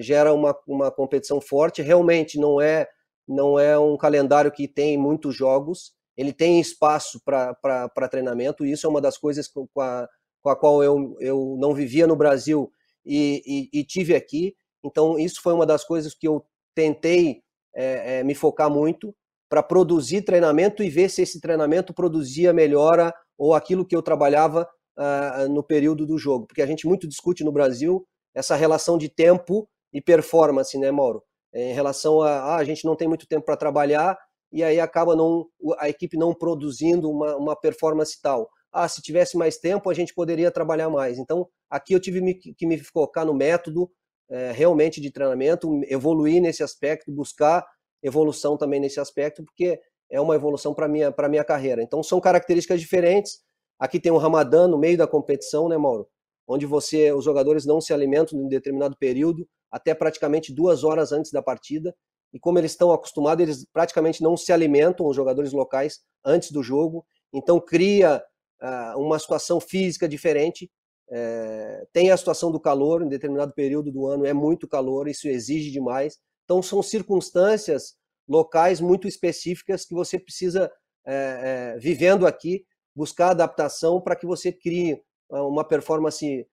gera 0.00 0.32
uma, 0.32 0.54
uma 0.66 0.90
competição 0.90 1.40
forte, 1.40 1.82
realmente 1.82 2.38
não 2.38 2.60
é 2.60 2.88
não 3.26 3.58
é 3.58 3.76
um 3.78 3.96
calendário 3.96 4.52
que 4.52 4.68
tem 4.68 4.96
muitos 4.96 5.34
jogos, 5.34 5.92
ele 6.16 6.32
tem 6.32 6.60
espaço 6.60 7.20
para 7.24 8.08
treinamento, 8.10 8.64
isso 8.64 8.86
é 8.86 8.90
uma 8.90 9.00
das 9.00 9.18
coisas 9.18 9.48
com 9.48 9.68
a, 9.80 10.08
com 10.40 10.48
a 10.48 10.56
qual 10.56 10.82
eu, 10.82 11.16
eu 11.20 11.56
não 11.58 11.74
vivia 11.74 12.06
no 12.06 12.16
Brasil 12.16 12.70
e, 13.04 13.42
e, 13.72 13.80
e 13.80 13.84
tive 13.84 14.14
aqui. 14.14 14.56
Então, 14.82 15.18
isso 15.18 15.42
foi 15.42 15.52
uma 15.52 15.66
das 15.66 15.84
coisas 15.84 16.14
que 16.14 16.26
eu 16.26 16.44
tentei 16.74 17.42
é, 17.76 18.18
é, 18.18 18.24
me 18.24 18.34
focar 18.34 18.70
muito 18.70 19.14
para 19.48 19.62
produzir 19.62 20.22
treinamento 20.22 20.82
e 20.82 20.90
ver 20.90 21.08
se 21.08 21.22
esse 21.22 21.40
treinamento 21.40 21.94
produzia 21.94 22.52
melhora 22.52 23.14
ou 23.38 23.54
aquilo 23.54 23.86
que 23.86 23.94
eu 23.94 24.02
trabalhava 24.02 24.68
uh, 24.98 25.48
no 25.48 25.62
período 25.62 26.06
do 26.06 26.18
jogo. 26.18 26.46
Porque 26.46 26.62
a 26.62 26.66
gente 26.66 26.86
muito 26.86 27.06
discute 27.06 27.44
no 27.44 27.52
Brasil 27.52 28.04
essa 28.34 28.56
relação 28.56 28.98
de 28.98 29.08
tempo 29.08 29.68
e 29.92 30.00
performance, 30.00 30.76
né, 30.76 30.90
Mauro? 30.90 31.22
em 31.56 31.72
relação 31.72 32.20
a 32.20 32.30
ah, 32.30 32.56
a 32.56 32.64
gente 32.64 32.84
não 32.84 32.94
tem 32.94 33.08
muito 33.08 33.26
tempo 33.26 33.44
para 33.44 33.56
trabalhar 33.56 34.18
e 34.52 34.62
aí 34.62 34.78
acaba 34.78 35.16
não 35.16 35.46
a 35.78 35.88
equipe 35.88 36.16
não 36.16 36.34
produzindo 36.34 37.10
uma, 37.10 37.36
uma 37.36 37.56
performance 37.56 38.20
tal. 38.20 38.48
Ah, 38.72 38.88
se 38.88 39.00
tivesse 39.00 39.36
mais 39.36 39.56
tempo 39.56 39.88
a 39.88 39.94
gente 39.94 40.14
poderia 40.14 40.50
trabalhar 40.50 40.90
mais. 40.90 41.18
Então 41.18 41.48
aqui 41.70 41.94
eu 41.94 42.00
tive 42.00 42.34
que 42.34 42.66
me 42.66 42.78
focar 42.78 43.24
no 43.24 43.34
método 43.34 43.90
é, 44.28 44.52
realmente 44.52 45.00
de 45.00 45.10
treinamento, 45.10 45.80
evoluir 45.88 46.40
nesse 46.40 46.62
aspecto, 46.62 47.12
buscar 47.12 47.66
evolução 48.02 48.56
também 48.56 48.80
nesse 48.80 49.00
aspecto, 49.00 49.44
porque 49.44 49.80
é 50.10 50.20
uma 50.20 50.34
evolução 50.34 50.74
para 50.74 50.88
minha 50.88 51.10
para 51.10 51.28
minha 51.28 51.44
carreira. 51.44 51.82
Então 51.82 52.02
são 52.02 52.20
características 52.20 52.80
diferentes. 52.80 53.40
Aqui 53.78 54.00
tem 54.00 54.12
o 54.12 54.16
Ramadã 54.16 54.66
no 54.66 54.78
meio 54.78 54.96
da 54.96 55.06
competição, 55.06 55.68
né, 55.68 55.76
Mauro? 55.76 56.08
Onde 56.46 56.64
você 56.64 57.12
os 57.12 57.24
jogadores 57.24 57.66
não 57.66 57.80
se 57.80 57.92
alimentam 57.92 58.38
em 58.38 58.48
determinado 58.48 58.96
período 58.96 59.48
até 59.70 59.94
praticamente 59.94 60.52
duas 60.52 60.84
horas 60.84 61.12
antes 61.12 61.30
da 61.30 61.42
partida. 61.42 61.94
E 62.32 62.38
como 62.38 62.58
eles 62.58 62.72
estão 62.72 62.92
acostumados, 62.92 63.42
eles 63.42 63.66
praticamente 63.72 64.22
não 64.22 64.36
se 64.36 64.52
alimentam, 64.52 65.06
os 65.06 65.16
jogadores 65.16 65.52
locais, 65.52 66.00
antes 66.24 66.50
do 66.50 66.62
jogo. 66.62 67.04
Então 67.32 67.60
cria 67.60 68.22
uh, 68.62 69.00
uma 69.00 69.18
situação 69.18 69.60
física 69.60 70.08
diferente. 70.08 70.70
É, 71.08 71.86
tem 71.92 72.10
a 72.10 72.16
situação 72.16 72.50
do 72.50 72.58
calor, 72.58 73.02
em 73.02 73.08
determinado 73.08 73.52
período 73.52 73.92
do 73.92 74.06
ano 74.06 74.26
é 74.26 74.32
muito 74.32 74.66
calor, 74.66 75.08
isso 75.08 75.28
exige 75.28 75.70
demais. 75.70 76.18
Então 76.44 76.62
são 76.62 76.82
circunstâncias 76.82 77.94
locais 78.28 78.80
muito 78.80 79.06
específicas 79.06 79.84
que 79.84 79.94
você 79.94 80.18
precisa, 80.18 80.70
é, 81.06 81.74
é, 81.74 81.78
vivendo 81.78 82.26
aqui, 82.26 82.64
buscar 82.94 83.30
adaptação 83.30 84.00
para 84.00 84.16
que 84.16 84.26
você 84.26 84.52
crie 84.52 85.00
uma 85.28 85.64
performance 85.64 86.46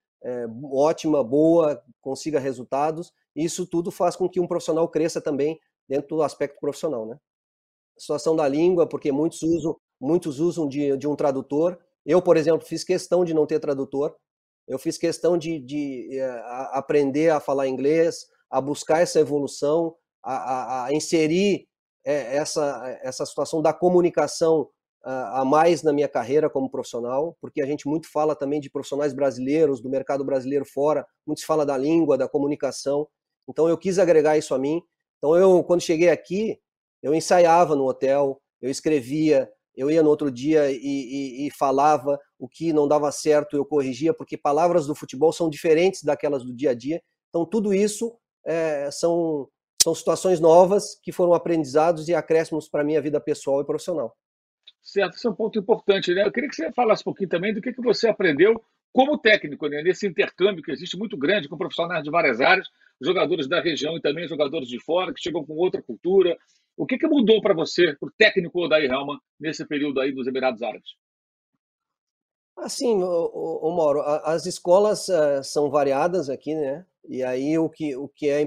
ótima, 0.72 1.22
boa, 1.22 1.82
consiga 2.00 2.40
resultados. 2.40 3.12
Isso 3.36 3.66
tudo 3.66 3.90
faz 3.90 4.16
com 4.16 4.28
que 4.28 4.40
um 4.40 4.46
profissional 4.46 4.88
cresça 4.88 5.20
também 5.20 5.58
dentro 5.88 6.16
do 6.16 6.22
aspecto 6.22 6.58
profissional, 6.60 7.06
né? 7.06 7.18
Situação 7.96 8.34
da 8.34 8.48
língua, 8.48 8.88
porque 8.88 9.12
muitos 9.12 9.42
usam, 9.42 9.76
muitos 10.00 10.40
usam 10.40 10.68
de, 10.68 10.96
de 10.96 11.06
um 11.06 11.14
tradutor. 11.14 11.78
Eu, 12.04 12.20
por 12.20 12.36
exemplo, 12.36 12.66
fiz 12.66 12.82
questão 12.82 13.24
de 13.24 13.34
não 13.34 13.46
ter 13.46 13.60
tradutor. 13.60 14.16
Eu 14.66 14.78
fiz 14.78 14.96
questão 14.96 15.36
de, 15.36 15.60
de 15.60 16.18
eh, 16.18 16.24
a, 16.24 16.78
aprender 16.78 17.30
a 17.30 17.40
falar 17.40 17.68
inglês, 17.68 18.26
a 18.50 18.60
buscar 18.60 19.00
essa 19.00 19.20
evolução, 19.20 19.94
a, 20.22 20.34
a, 20.34 20.84
a 20.86 20.92
inserir 20.92 21.66
é, 22.04 22.36
essa, 22.36 22.98
essa 23.02 23.26
situação 23.26 23.60
da 23.60 23.72
comunicação 23.72 24.68
a 25.04 25.44
mais 25.44 25.82
na 25.82 25.92
minha 25.92 26.08
carreira 26.08 26.48
como 26.48 26.70
profissional, 26.70 27.36
porque 27.38 27.60
a 27.60 27.66
gente 27.66 27.86
muito 27.86 28.10
fala 28.10 28.34
também 28.34 28.58
de 28.58 28.70
profissionais 28.70 29.12
brasileiros, 29.12 29.82
do 29.82 29.90
mercado 29.90 30.24
brasileiro 30.24 30.64
fora, 30.64 31.06
muito 31.26 31.40
se 31.40 31.46
fala 31.46 31.66
da 31.66 31.76
língua, 31.76 32.16
da 32.16 32.26
comunicação. 32.26 33.06
Então 33.46 33.68
eu 33.68 33.76
quis 33.76 33.98
agregar 33.98 34.38
isso 34.38 34.54
a 34.54 34.58
mim. 34.58 34.82
Então 35.18 35.36
eu, 35.36 35.62
quando 35.62 35.82
cheguei 35.82 36.08
aqui, 36.08 36.58
eu 37.02 37.14
ensaiava 37.14 37.76
no 37.76 37.86
hotel, 37.86 38.40
eu 38.62 38.70
escrevia, 38.70 39.50
eu 39.76 39.90
ia 39.90 40.02
no 40.02 40.10
outro 40.10 40.30
dia 40.30 40.70
e, 40.70 40.76
e, 40.76 41.46
e, 41.46 41.50
falava 41.50 42.18
o 42.38 42.48
que 42.48 42.72
não 42.72 42.86
dava 42.86 43.10
certo, 43.10 43.56
eu 43.56 43.64
corrigia, 43.64 44.14
porque 44.14 44.36
palavras 44.36 44.86
do 44.86 44.94
futebol 44.94 45.32
são 45.32 45.50
diferentes 45.50 46.02
daquelas 46.02 46.44
do 46.44 46.54
dia 46.54 46.70
a 46.70 46.74
dia. 46.74 47.02
Então, 47.28 47.44
tudo 47.44 47.74
isso 47.74 48.16
é, 48.46 48.88
são, 48.90 49.48
são 49.82 49.94
situações 49.94 50.38
novas 50.38 50.98
que 51.02 51.10
foram 51.10 51.34
aprendizados 51.34 52.08
e 52.08 52.14
acréscimos 52.14 52.68
para 52.68 52.82
a 52.82 52.84
minha 52.84 53.00
vida 53.00 53.20
pessoal 53.20 53.60
e 53.60 53.66
profissional. 53.66 54.16
Certo, 54.82 55.16
esse 55.16 55.26
é 55.26 55.30
um 55.30 55.34
ponto 55.34 55.58
importante. 55.58 56.14
Né? 56.14 56.24
Eu 56.24 56.30
queria 56.30 56.48
que 56.48 56.54
você 56.54 56.70
falasse 56.72 57.02
um 57.02 57.04
pouquinho 57.04 57.28
também 57.28 57.54
do 57.54 57.60
que, 57.60 57.72
que 57.72 57.82
você 57.82 58.06
aprendeu 58.06 58.62
como 58.92 59.18
técnico, 59.18 59.66
né? 59.66 59.82
nesse 59.82 60.06
intercâmbio 60.06 60.62
que 60.62 60.70
existe 60.70 60.96
muito 60.96 61.16
grande 61.16 61.48
com 61.48 61.56
profissionais 61.56 62.04
de 62.04 62.10
várias 62.10 62.40
áreas, 62.40 62.68
jogadores 63.02 63.48
da 63.48 63.60
região 63.60 63.96
e 63.96 64.00
também 64.00 64.28
jogadores 64.28 64.68
de 64.68 64.78
fora 64.78 65.12
que 65.12 65.20
chegam 65.20 65.44
com 65.44 65.54
outra 65.54 65.82
cultura, 65.82 66.36
o 66.76 66.86
que, 66.86 66.98
que 66.98 67.06
mudou 67.06 67.40
para 67.40 67.54
você, 67.54 67.94
para 67.98 68.08
o 68.08 68.12
técnico 68.18 68.60
Odair 68.60 68.90
Helman, 68.90 69.18
nesse 69.38 69.66
período 69.66 70.00
aí 70.00 70.12
dos 70.12 70.26
Emirados 70.26 70.62
Árabes? 70.62 70.90
Assim, 72.56 73.02
o, 73.02 73.70
Mauro, 73.76 74.00
as 74.02 74.46
escolas 74.46 75.08
uh, 75.08 75.42
são 75.42 75.70
variadas 75.70 76.30
aqui, 76.30 76.54
né? 76.54 76.86
E 77.08 77.22
aí 77.22 77.58
o 77.58 77.68
que, 77.68 77.96
o 77.96 78.08
que, 78.08 78.28
é, 78.28 78.44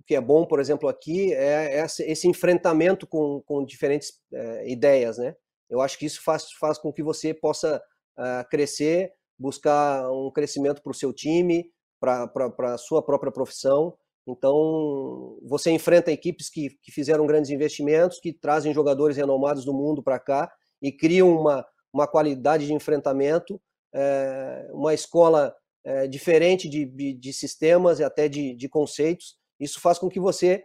o 0.00 0.04
que 0.04 0.14
é 0.14 0.20
bom, 0.20 0.46
por 0.46 0.60
exemplo, 0.60 0.88
aqui 0.88 1.32
é 1.34 1.84
esse 1.84 2.26
enfrentamento 2.26 3.06
com, 3.06 3.42
com 3.42 3.64
diferentes 3.64 4.10
uh, 4.32 4.66
ideias, 4.66 5.18
né? 5.18 5.36
Eu 5.68 5.80
acho 5.80 5.98
que 5.98 6.06
isso 6.06 6.22
faz, 6.22 6.50
faz 6.52 6.78
com 6.78 6.92
que 6.92 7.02
você 7.02 7.32
possa 7.32 7.82
uh, 8.18 8.48
crescer, 8.50 9.12
buscar 9.38 10.10
um 10.10 10.30
crescimento 10.30 10.82
para 10.82 10.90
o 10.90 10.94
seu 10.94 11.12
time, 11.12 11.70
para 12.00 12.30
a 12.74 12.78
sua 12.78 13.02
própria 13.04 13.30
profissão 13.30 13.96
então, 14.32 15.38
você 15.42 15.70
enfrenta 15.70 16.12
equipes 16.12 16.48
que, 16.48 16.70
que 16.82 16.92
fizeram 16.92 17.26
grandes 17.26 17.50
investimentos, 17.50 18.20
que 18.20 18.32
trazem 18.32 18.72
jogadores 18.72 19.16
renomados 19.16 19.64
do 19.64 19.72
mundo 19.72 20.02
para 20.02 20.18
cá 20.18 20.50
e 20.80 20.92
criam 20.92 21.30
uma, 21.30 21.66
uma 21.92 22.06
qualidade 22.06 22.66
de 22.66 22.72
enfrentamento, 22.72 23.60
é, 23.92 24.68
uma 24.72 24.94
escola 24.94 25.54
é, 25.84 26.06
diferente 26.06 26.68
de, 26.68 26.84
de, 26.84 27.14
de, 27.14 27.32
sistemas 27.32 27.98
e 27.98 28.04
até 28.04 28.28
de, 28.28 28.54
de 28.54 28.68
conceitos. 28.68 29.36
Isso 29.58 29.80
faz 29.80 29.98
com 29.98 30.08
que 30.08 30.20
você, 30.20 30.64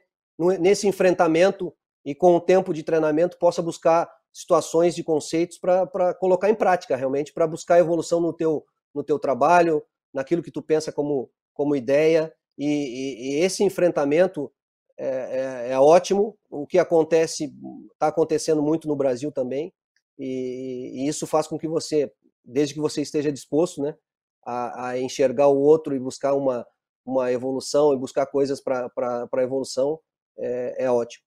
nesse 0.60 0.88
enfrentamento 0.88 1.74
e 2.06 2.14
com 2.14 2.36
o 2.36 2.42
tempo 2.42 2.74
de 2.74 2.84
treinamento, 2.84 3.38
possa 3.38 3.62
buscar 3.62 4.10
situações 4.32 4.94
de 4.94 5.04
conceitos 5.04 5.58
para 5.58 6.14
colocar 6.16 6.50
em 6.50 6.56
prática, 6.56 6.96
realmente, 6.96 7.34
para 7.34 7.48
buscar 7.48 7.80
evolução 7.80 8.20
no 8.20 8.34
teu, 8.34 8.66
no 8.94 9.04
teu 9.04 9.18
trabalho, 9.18 9.82
naquilo 10.14 10.44
que 10.44 10.52
tu 10.52 10.62
pensa 10.62 10.92
como, 10.92 11.30
como 11.54 11.76
ideia 11.76 12.34
e, 12.58 13.36
e, 13.38 13.40
esse 13.40 13.64
enfrentamento 13.64 14.52
é, 14.98 15.70
é, 15.70 15.72
é, 15.72 15.80
ótimo. 15.80 16.38
O 16.50 16.66
que 16.66 16.80
acontece, 16.80 17.54
está 17.92 18.08
acontecendo 18.08 18.62
muito 18.62 18.88
no 18.88 18.96
Brasil 18.96 19.32
também, 19.32 19.74
e, 20.18 20.92
e, 20.96 21.08
isso 21.08 21.28
faz 21.28 21.48
com 21.48 21.58
que 21.58 21.68
você, 21.68 22.12
desde 22.44 22.74
que 22.74 22.80
você 22.80 23.02
esteja 23.02 23.32
disposto 23.32 23.82
né, 23.82 23.96
a, 24.46 24.90
a 24.90 25.00
enxergar 25.00 25.48
o 25.48 25.60
outro 25.60 25.96
e 25.96 26.00
buscar 26.00 26.34
uma, 26.34 26.66
uma 27.06 27.32
evolução 27.32 27.94
e 27.94 27.98
buscar 27.98 28.26
coisas 28.26 28.62
para 28.62 28.90
a 28.98 29.44
evolução, 29.44 30.00
é, 30.38 30.86
é, 30.86 30.92
ótimo. 30.92 31.24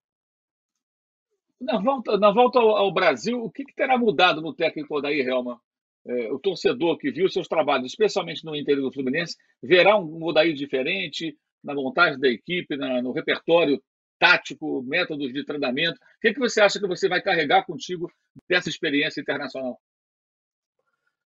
Na 1.61 1.81
volta, 1.81 2.17
na 2.17 2.33
volta 2.33 2.59
ao, 2.59 2.77
ao 2.77 2.93
Brasil, 2.93 3.43
o 3.43 3.51
que, 3.51 3.65
que, 3.65 3.75
terá 3.75 3.99
mudado 3.99 4.41
no 4.41 4.55
técnico 4.55 4.97
Odair 4.97 5.27
Helma? 5.27 5.61
É, 6.09 6.33
o 6.33 6.39
torcedor 6.39 6.97
que 6.97 7.11
viu 7.11 7.29
seus 7.29 7.47
trabalhos, 7.47 7.91
especialmente 7.91 8.45
no 8.45 8.57
interior 8.57 8.89
do 8.89 8.93
Fluminense, 8.93 9.37
verá 9.63 9.99
um 9.99 10.25
Odair 10.25 10.55
diferente 10.55 11.37
na 11.63 11.75
montagem 11.75 12.19
da 12.19 12.29
equipe, 12.29 12.77
na, 12.77 13.03
no 13.03 13.13
repertório 13.13 13.81
tático, 14.19 14.83
métodos 14.83 15.33
de 15.33 15.45
treinamento. 15.45 15.97
O 15.97 16.21
que, 16.21 16.33
que 16.33 16.41
você 16.41 16.61
acha 16.61 16.81
que 16.81 16.87
você 16.87 17.09
vai 17.09 17.23
carregar 17.23 17.65
contigo 17.67 18.11
dessa 18.49 18.69
experiência 18.69 19.21
internacional? 19.21 19.79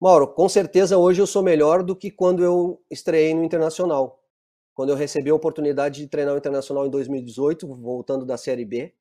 Mauro, 0.00 0.26
com 0.26 0.48
certeza 0.48 0.98
hoje 0.98 1.20
eu 1.20 1.26
sou 1.26 1.42
melhor 1.42 1.84
do 1.84 1.94
que 1.94 2.10
quando 2.10 2.42
eu 2.42 2.82
estreiei 2.90 3.34
no 3.34 3.44
Internacional. 3.44 4.20
Quando 4.74 4.88
eu 4.88 4.96
recebi 4.96 5.30
a 5.30 5.34
oportunidade 5.34 6.00
de 6.00 6.08
treinar 6.08 6.34
o 6.34 6.38
Internacional 6.38 6.86
em 6.86 6.90
2018, 6.90 7.66
voltando 7.76 8.24
da 8.24 8.36
Série 8.36 8.64
B, 8.64 8.92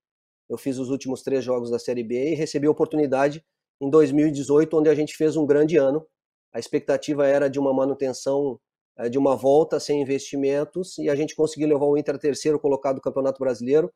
eu 0.49 0.57
fiz 0.57 0.77
os 0.77 0.89
últimos 0.89 1.23
três 1.23 1.43
jogos 1.43 1.71
da 1.71 1.79
Série 1.79 2.03
B 2.03 2.33
e 2.33 2.35
recebi 2.35 2.67
a 2.67 2.71
oportunidade 2.71 3.43
em 3.81 3.89
2018, 3.89 4.77
onde 4.77 4.89
a 4.89 4.95
gente 4.95 5.17
fez 5.17 5.35
um 5.35 5.45
grande 5.45 5.75
ano. 5.75 6.05
A 6.53 6.59
expectativa 6.59 7.25
era 7.27 7.49
de 7.49 7.59
uma 7.59 7.73
manutenção, 7.73 8.59
eh, 8.97 9.09
de 9.09 9.17
uma 9.17 9.35
volta 9.35 9.79
sem 9.79 10.01
investimentos, 10.01 10.99
e 10.99 11.09
a 11.09 11.15
gente 11.15 11.35
conseguiu 11.35 11.67
levar 11.67 11.85
o 11.85 11.97
Inter 11.97 12.17
terceiro 12.19 12.59
colocado 12.59 12.95
do 12.95 13.01
Campeonato 13.01 13.39
Brasileiro, 13.39 13.91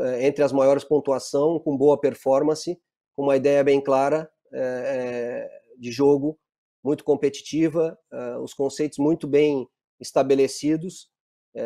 eh, 0.00 0.26
entre 0.26 0.42
as 0.42 0.52
maiores 0.52 0.82
pontuação, 0.82 1.60
com 1.60 1.76
boa 1.76 1.98
performance, 1.98 2.76
com 3.14 3.22
uma 3.22 3.36
ideia 3.36 3.62
bem 3.62 3.80
clara 3.80 4.28
é, 4.52 5.48
de 5.78 5.90
jogo, 5.92 6.38
muito 6.82 7.02
competitiva, 7.04 7.98
os 8.42 8.52
conceitos 8.52 8.98
muito 8.98 9.26
bem 9.26 9.66
estabelecidos, 10.00 11.08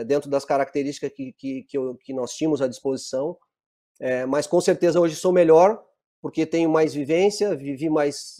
dentro 0.06 0.30
das 0.30 0.44
características 0.44 1.10
que, 1.12 1.32
que, 1.32 1.66
que 2.02 2.14
nós 2.14 2.32
tínhamos 2.32 2.62
à 2.62 2.68
disposição. 2.68 3.36
mas 4.28 4.46
com 4.46 4.60
certeza 4.60 5.00
hoje 5.00 5.16
sou 5.16 5.32
melhor, 5.32 5.82
porque 6.20 6.46
tenho 6.46 6.68
mais 6.68 6.92
vivência, 6.92 7.54
vivi 7.54 7.88
mais, 7.88 8.36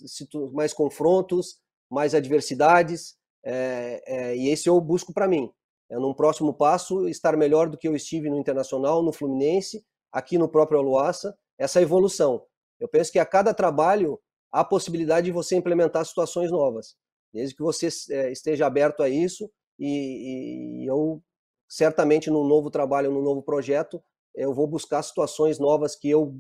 mais 0.52 0.73
confrontos, 0.73 1.58
mais 1.90 2.14
adversidades, 2.14 3.16
é, 3.44 4.02
é, 4.06 4.37
e 4.37 4.49
esse 4.49 4.68
eu 4.68 4.80
busco 4.80 5.12
para 5.12 5.28
mim. 5.28 5.50
É, 5.90 5.97
num 5.97 6.12
próximo 6.12 6.52
passo, 6.52 7.08
estar 7.08 7.37
melhor 7.37 7.68
do 7.68 7.78
que 7.78 7.88
eu 7.88 7.94
estive 7.97 8.28
no 8.28 8.38
Internacional, 8.38 9.02
no 9.02 9.12
Fluminense, 9.12 9.85
aqui 10.12 10.37
no 10.37 10.49
próprio 10.49 10.78
Aluaça, 10.78 11.37
essa 11.56 11.80
evolução. 11.80 12.44
Eu 12.78 12.88
penso 12.88 13.11
que 13.11 13.18
a 13.18 13.25
cada 13.25 13.54
trabalho 13.54 14.20
há 14.52 14.61
a 14.61 14.64
possibilidade 14.64 15.26
de 15.26 15.32
você 15.32 15.56
implementar 15.56 16.04
situações 16.04 16.50
novas, 16.50 16.94
desde 17.32 17.54
que 17.54 17.62
você 17.62 17.88
é, 18.11 18.30
esteja 18.30 18.66
aberto 18.66 19.02
a 19.02 19.08
isso, 19.08 19.50
e, 19.78 20.82
e 20.82 20.87
eu 20.87 21.23
certamente 21.68 22.30
num 22.30 22.47
novo 22.47 22.70
trabalho, 22.70 23.11
num 23.11 23.23
novo 23.23 23.42
projeto, 23.42 24.02
eu 24.35 24.54
vou 24.54 24.66
buscar 24.66 25.02
situações 25.02 25.58
novas 25.58 25.94
que 25.94 26.08
eu 26.08 26.38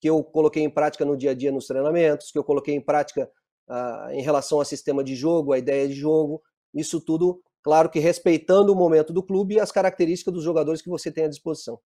que 0.00 0.08
eu 0.08 0.22
coloquei 0.22 0.62
em 0.62 0.70
prática 0.70 1.04
no 1.04 1.16
dia 1.16 1.32
a 1.32 1.34
dia 1.34 1.52
nos 1.52 1.66
treinamentos, 1.66 2.30
que 2.30 2.38
eu 2.38 2.44
coloquei 2.44 2.74
em 2.74 2.80
prática 2.80 3.30
ah, 3.68 4.08
em 4.12 4.22
relação 4.22 4.58
ao 4.58 4.64
sistema 4.64 5.02
de 5.02 5.14
jogo, 5.14 5.52
a 5.52 5.58
ideia 5.58 5.86
de 5.88 5.94
jogo, 5.94 6.42
isso 6.74 7.00
tudo, 7.00 7.42
claro 7.62 7.90
que 7.90 7.98
respeitando 7.98 8.72
o 8.72 8.76
momento 8.76 9.12
do 9.12 9.22
clube 9.22 9.54
e 9.54 9.60
as 9.60 9.72
características 9.72 10.32
dos 10.32 10.44
jogadores 10.44 10.80
que 10.80 10.88
você 10.88 11.10
tem 11.10 11.24
à 11.24 11.28
disposição. 11.28 11.78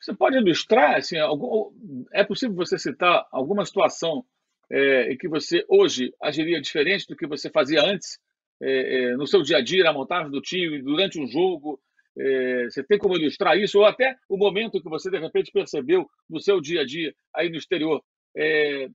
Você 0.00 0.14
pode 0.14 0.36
ilustrar, 0.36 0.96
assim, 0.96 1.18
algum, 1.18 1.70
é 2.12 2.24
possível 2.24 2.56
você 2.56 2.78
citar 2.78 3.26
alguma 3.30 3.66
situação 3.66 4.24
é, 4.70 5.12
em 5.12 5.18
que 5.18 5.28
você 5.28 5.64
hoje 5.68 6.14
agiria 6.22 6.60
diferente 6.60 7.06
do 7.06 7.16
que 7.16 7.26
você 7.26 7.50
fazia 7.50 7.84
antes, 7.84 8.18
é, 8.62 9.10
é, 9.10 9.16
no 9.16 9.26
seu 9.26 9.42
dia 9.42 9.58
a 9.58 9.60
dia, 9.60 9.84
na 9.84 9.92
montagem 9.92 10.30
do 10.30 10.40
time, 10.40 10.80
durante 10.82 11.20
um 11.20 11.26
jogo, 11.26 11.80
é, 12.18 12.64
você 12.64 12.82
tem 12.82 12.98
como 12.98 13.16
ilustrar 13.16 13.56
isso? 13.56 13.78
Ou 13.78 13.84
até 13.84 14.16
o 14.28 14.36
momento 14.36 14.82
que 14.82 14.88
você, 14.88 15.10
de 15.10 15.18
repente, 15.18 15.52
percebeu 15.52 16.08
no 16.28 16.40
seu 16.40 16.60
dia 16.60 16.82
a 16.82 16.86
dia 16.86 17.14
aí 17.34 17.48
no 17.48 17.56
exterior. 17.56 18.02
É, 18.36 18.88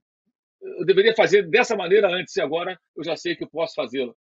eu 0.62 0.86
deveria 0.86 1.16
fazer 1.16 1.48
dessa 1.50 1.76
maneira 1.76 2.08
antes 2.10 2.36
e 2.36 2.42
agora 2.42 2.80
eu 2.96 3.04
já 3.04 3.16
sei 3.16 3.36
que 3.36 3.46
posso 3.46 3.76
fazê-lo. 3.76 4.16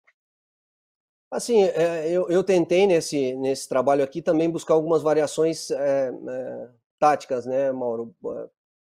Assim, 1.31 1.63
é, 1.63 2.11
eu, 2.11 2.29
eu, 2.29 2.43
tentei 2.43 2.87
nesse, 2.87 3.37
nesse 3.37 3.69
trabalho 3.69 4.03
aqui 4.03 4.21
também 4.21 4.51
buscar 4.51 4.75
algumas 4.75 5.01
variações 5.01 5.71
é, 5.71 6.09
é, 6.09 6.69
táticas, 6.99 7.47
né, 7.47 7.71
Mauro? 7.71 8.13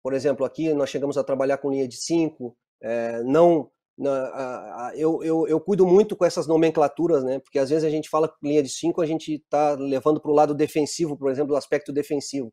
Por 0.00 0.12
exemplo, 0.12 0.46
aqui 0.46 0.72
nós 0.72 0.88
chegamos 0.88 1.18
a 1.18 1.24
trabalhar 1.24 1.58
com 1.58 1.70
linha 1.70 1.88
de 1.88 1.96
5, 1.96 2.56
é, 2.80 3.22
não 3.24 3.68
na, 3.98 4.10
a, 4.10 4.88
a, 4.88 4.96
eu, 4.96 5.22
eu, 5.22 5.48
eu, 5.48 5.58
cuido 5.58 5.86
muito 5.86 6.14
com 6.14 6.24
essas 6.24 6.46
nomenclaturas, 6.46 7.24
né? 7.24 7.38
Porque 7.38 7.58
às 7.58 7.70
vezes 7.70 7.84
a 7.84 7.90
gente 7.90 8.10
fala 8.10 8.32
linha 8.42 8.62
de 8.62 8.68
5, 8.68 9.00
a 9.00 9.06
gente 9.06 9.34
está 9.34 9.72
levando 9.72 10.20
para 10.20 10.30
o 10.30 10.34
lado 10.34 10.54
defensivo, 10.54 11.16
por 11.16 11.30
exemplo, 11.30 11.54
o 11.54 11.56
aspecto 11.56 11.92
defensivo. 11.92 12.52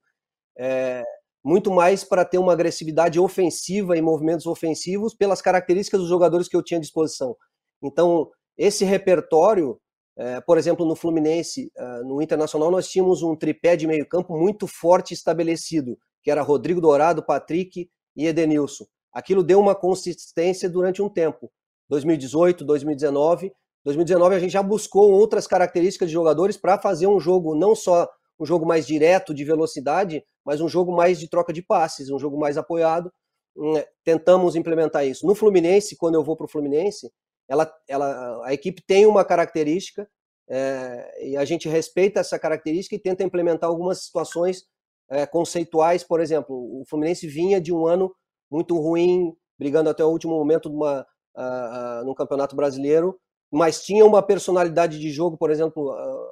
É, 0.57 1.03
muito 1.43 1.69
mais 1.71 2.03
para 2.03 2.23
ter 2.23 2.38
uma 2.38 2.53
agressividade 2.53 3.19
ofensiva 3.19 3.97
e 3.97 4.01
movimentos 4.01 4.45
ofensivos 4.45 5.13
pelas 5.13 5.41
características 5.41 6.00
dos 6.00 6.09
jogadores 6.09 6.47
que 6.47 6.55
eu 6.55 6.63
tinha 6.63 6.77
à 6.77 6.81
disposição. 6.81 7.35
Então, 7.81 8.29
esse 8.57 8.85
repertório, 8.85 9.77
é, 10.17 10.39
por 10.39 10.57
exemplo, 10.57 10.85
no 10.85 10.95
Fluminense, 10.95 11.69
é, 11.75 12.00
no 12.03 12.21
Internacional, 12.21 12.71
nós 12.71 12.88
tínhamos 12.88 13.21
um 13.21 13.35
tripé 13.35 13.75
de 13.75 13.85
meio-campo 13.85 14.38
muito 14.38 14.65
forte 14.65 15.13
estabelecido, 15.13 15.97
que 16.23 16.31
era 16.31 16.41
Rodrigo 16.41 16.79
Dourado, 16.79 17.25
Patrick 17.25 17.89
e 18.15 18.27
Edenilson 18.27 18.85
aquilo 19.13 19.43
deu 19.43 19.60
uma 19.60 19.75
consistência 19.75 20.70
durante 20.70 21.01
um 21.01 21.10
tempo. 21.10 21.51
2018, 21.89 22.65
2019. 22.65 23.53
2019 23.86 24.36
a 24.36 24.39
gente 24.39 24.51
já 24.51 24.63
buscou 24.63 25.12
outras 25.12 25.46
características 25.46 26.10
de 26.10 26.13
jogadores 26.13 26.58
para 26.58 26.79
fazer 26.79 27.05
um 27.08 27.20
jogo 27.20 27.53
não 27.53 27.75
só 27.75 28.10
um 28.39 28.46
jogo 28.46 28.65
mais 28.65 28.88
direto 28.88 29.34
de 29.34 29.43
velocidade, 29.43 30.24
mas 30.43 30.60
um 30.60 30.67
jogo 30.67 30.91
mais 30.96 31.20
de 31.20 31.29
troca 31.29 31.53
de 31.53 31.62
passes, 31.62 32.10
um 32.10 32.17
jogo 32.17 32.39
mais 32.39 32.58
apoiado. 32.58 33.12
Hum, 33.55 33.77
é, 33.77 33.88
tentamos 34.03 34.55
implementar 34.55 35.05
isso. 35.05 35.27
No 35.27 35.36
Fluminense, 35.36 35.96
quando 35.96 36.15
eu 36.15 36.24
vou 36.24 36.36
para 36.36 36.46
o 36.46 36.50
Fluminense, 36.50 37.12
ela, 37.48 37.72
ela, 37.88 38.46
a 38.46 38.53
equipe 38.53 38.82
tem 38.86 39.05
uma 39.05 39.24
característica 39.24 40.08
é, 40.50 41.29
e 41.29 41.38
a 41.38 41.46
gente 41.46 41.70
respeita 41.70 42.20
essa 42.20 42.39
característica 42.39 42.96
e 42.96 43.00
tenta 43.00 43.24
implementar 43.24 43.70
algumas 43.70 44.03
situações 44.03 44.63
é, 45.10 45.25
conceituais. 45.25 46.03
Por 46.03 46.20
exemplo, 46.20 46.55
o 46.55 46.84
Fluminense 46.89 47.27
vinha 47.27 47.62
de 47.62 47.72
um 47.72 47.86
ano 47.86 48.13
muito 48.53 48.77
ruim 48.79 49.36
brigando 49.57 49.89
até 49.89 50.05
o 50.05 50.10
último 50.10 50.38
momento 50.38 50.69
numa, 50.69 51.01
uh, 51.36 52.01
uh, 52.01 52.05
no 52.05 52.13
Campeonato 52.13 52.55
Brasileiro, 52.55 53.19
mas 53.51 53.83
tinha 53.83 54.05
uma 54.05 54.22
personalidade 54.22 55.00
de 55.00 55.10
jogo, 55.10 55.38
por 55.38 55.50
exemplo, 55.50 55.91
uh, 55.91 56.27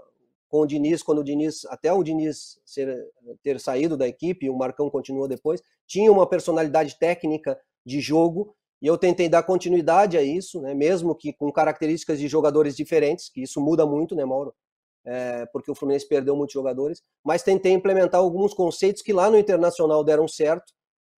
com 0.48 0.62
o 0.62 0.68
Diniz, 0.68 1.01
quando 1.01 1.20
o 1.20 1.24
Diniz, 1.24 1.66
até 1.66 1.92
o 1.92 2.04
Diniz 2.04 2.60
ser, 2.66 2.96
ter 3.42 3.60
saído 3.60 3.98
da 3.98 4.08
equipe, 4.08 4.50
o 4.50 4.58
Marcão 4.58 4.90
continuou 4.90 5.28
depois, 5.28 5.63
tinha 5.88 6.12
uma 6.12 6.28
personalidade 6.28 7.00
técnica 7.00 7.60
de 7.86 8.00
jogo, 8.00 8.56
e 8.82 8.88
eu 8.88 8.98
tentei 8.98 9.30
dar 9.30 9.44
continuidade 9.44 10.18
a 10.18 10.22
isso, 10.22 10.62
né, 10.62 10.74
mesmo 10.74 11.16
que 11.16 11.34
com 11.34 11.51
características 11.51 12.20
de 12.20 12.28
jogadores 12.28 12.75
diferentes, 12.75 13.30
que 13.30 13.42
isso 13.42 13.62
muda 13.62 13.86
muito, 13.86 14.16
né, 14.16 14.25
Mauro? 14.25 14.54
É, 15.04 15.48
porque 15.48 15.72
o 15.72 15.75
Fluminense 15.75 16.08
perdeu 16.08 16.36
muitos 16.36 16.54
jogadores, 16.54 17.01
mas 17.24 17.42
tentei 17.42 17.72
implementar 17.72 18.22
alguns 18.22 18.54
conceitos 18.54 19.01
que 19.01 19.12
lá 19.12 19.32
no 19.32 19.38
Internacional 19.38 20.04
deram 20.04 20.28
certo, 20.28 20.72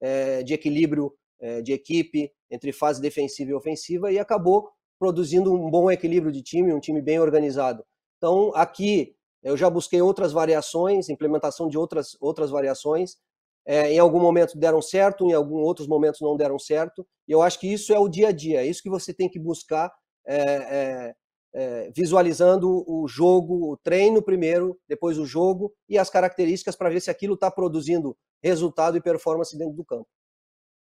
é, 0.04 0.44
de 0.44 0.54
equilíbrio 0.54 1.14
é, 1.40 1.62
de 1.62 1.72
equipe 1.72 2.30
entre 2.52 2.74
fase 2.74 3.02
defensiva 3.02 3.52
e 3.52 3.54
ofensiva, 3.54 4.12
e 4.12 4.20
acabou 4.20 4.70
produzindo 5.00 5.54
um 5.54 5.72
bom 5.72 5.90
equilíbrio 5.90 6.32
de 6.32 6.44
time, 6.44 6.74
um 6.74 6.80
time 6.80 7.02
bem 7.02 7.20
organizado. 7.20 7.84
Então, 8.18 8.52
aqui 8.54 9.16
eu 9.42 9.58
já 9.58 9.70
busquei 9.70 10.02
outras 10.02 10.32
variações, 10.32 11.10
implementação 11.10 11.68
de 11.68 11.78
outras, 11.78 12.18
outras 12.20 12.52
variações. 12.52 13.18
É, 13.66 13.94
em 13.94 14.00
algum 14.00 14.20
momento 14.20 14.58
deram 14.58 14.82
certo, 14.82 15.26
em 15.26 15.34
alguns 15.34 15.66
outros 15.66 15.88
momentos 15.88 16.20
não 16.20 16.36
deram 16.36 16.60
certo. 16.60 17.06
E 17.28 17.32
eu 17.32 17.42
acho 17.42 17.60
que 17.60 17.72
isso 17.72 17.94
é 17.94 18.00
o 18.00 18.10
dia 18.10 18.28
a 18.28 18.32
dia, 18.32 18.62
é 18.62 18.66
isso 18.66 18.84
que 18.84 18.90
você 18.90 19.14
tem 19.14 19.30
que 19.30 19.40
buscar, 19.40 19.92
é, 20.28 21.16
é, 21.54 21.92
visualizando 21.96 22.84
o 22.88 23.08
jogo, 23.08 23.72
o 23.72 23.78
treino 23.78 24.22
primeiro, 24.22 24.80
depois 24.88 25.18
o 25.18 25.26
jogo 25.26 25.74
e 25.88 25.98
as 25.98 26.10
características 26.10 26.76
para 26.76 26.90
ver 26.90 27.02
se 27.02 27.12
aquilo 27.12 27.36
está 27.36 27.52
produzindo 27.52 28.18
resultado 28.42 28.98
e 28.98 29.02
performance 29.02 29.58
dentro 29.58 29.76
do 29.76 29.86
campo. 29.86 30.08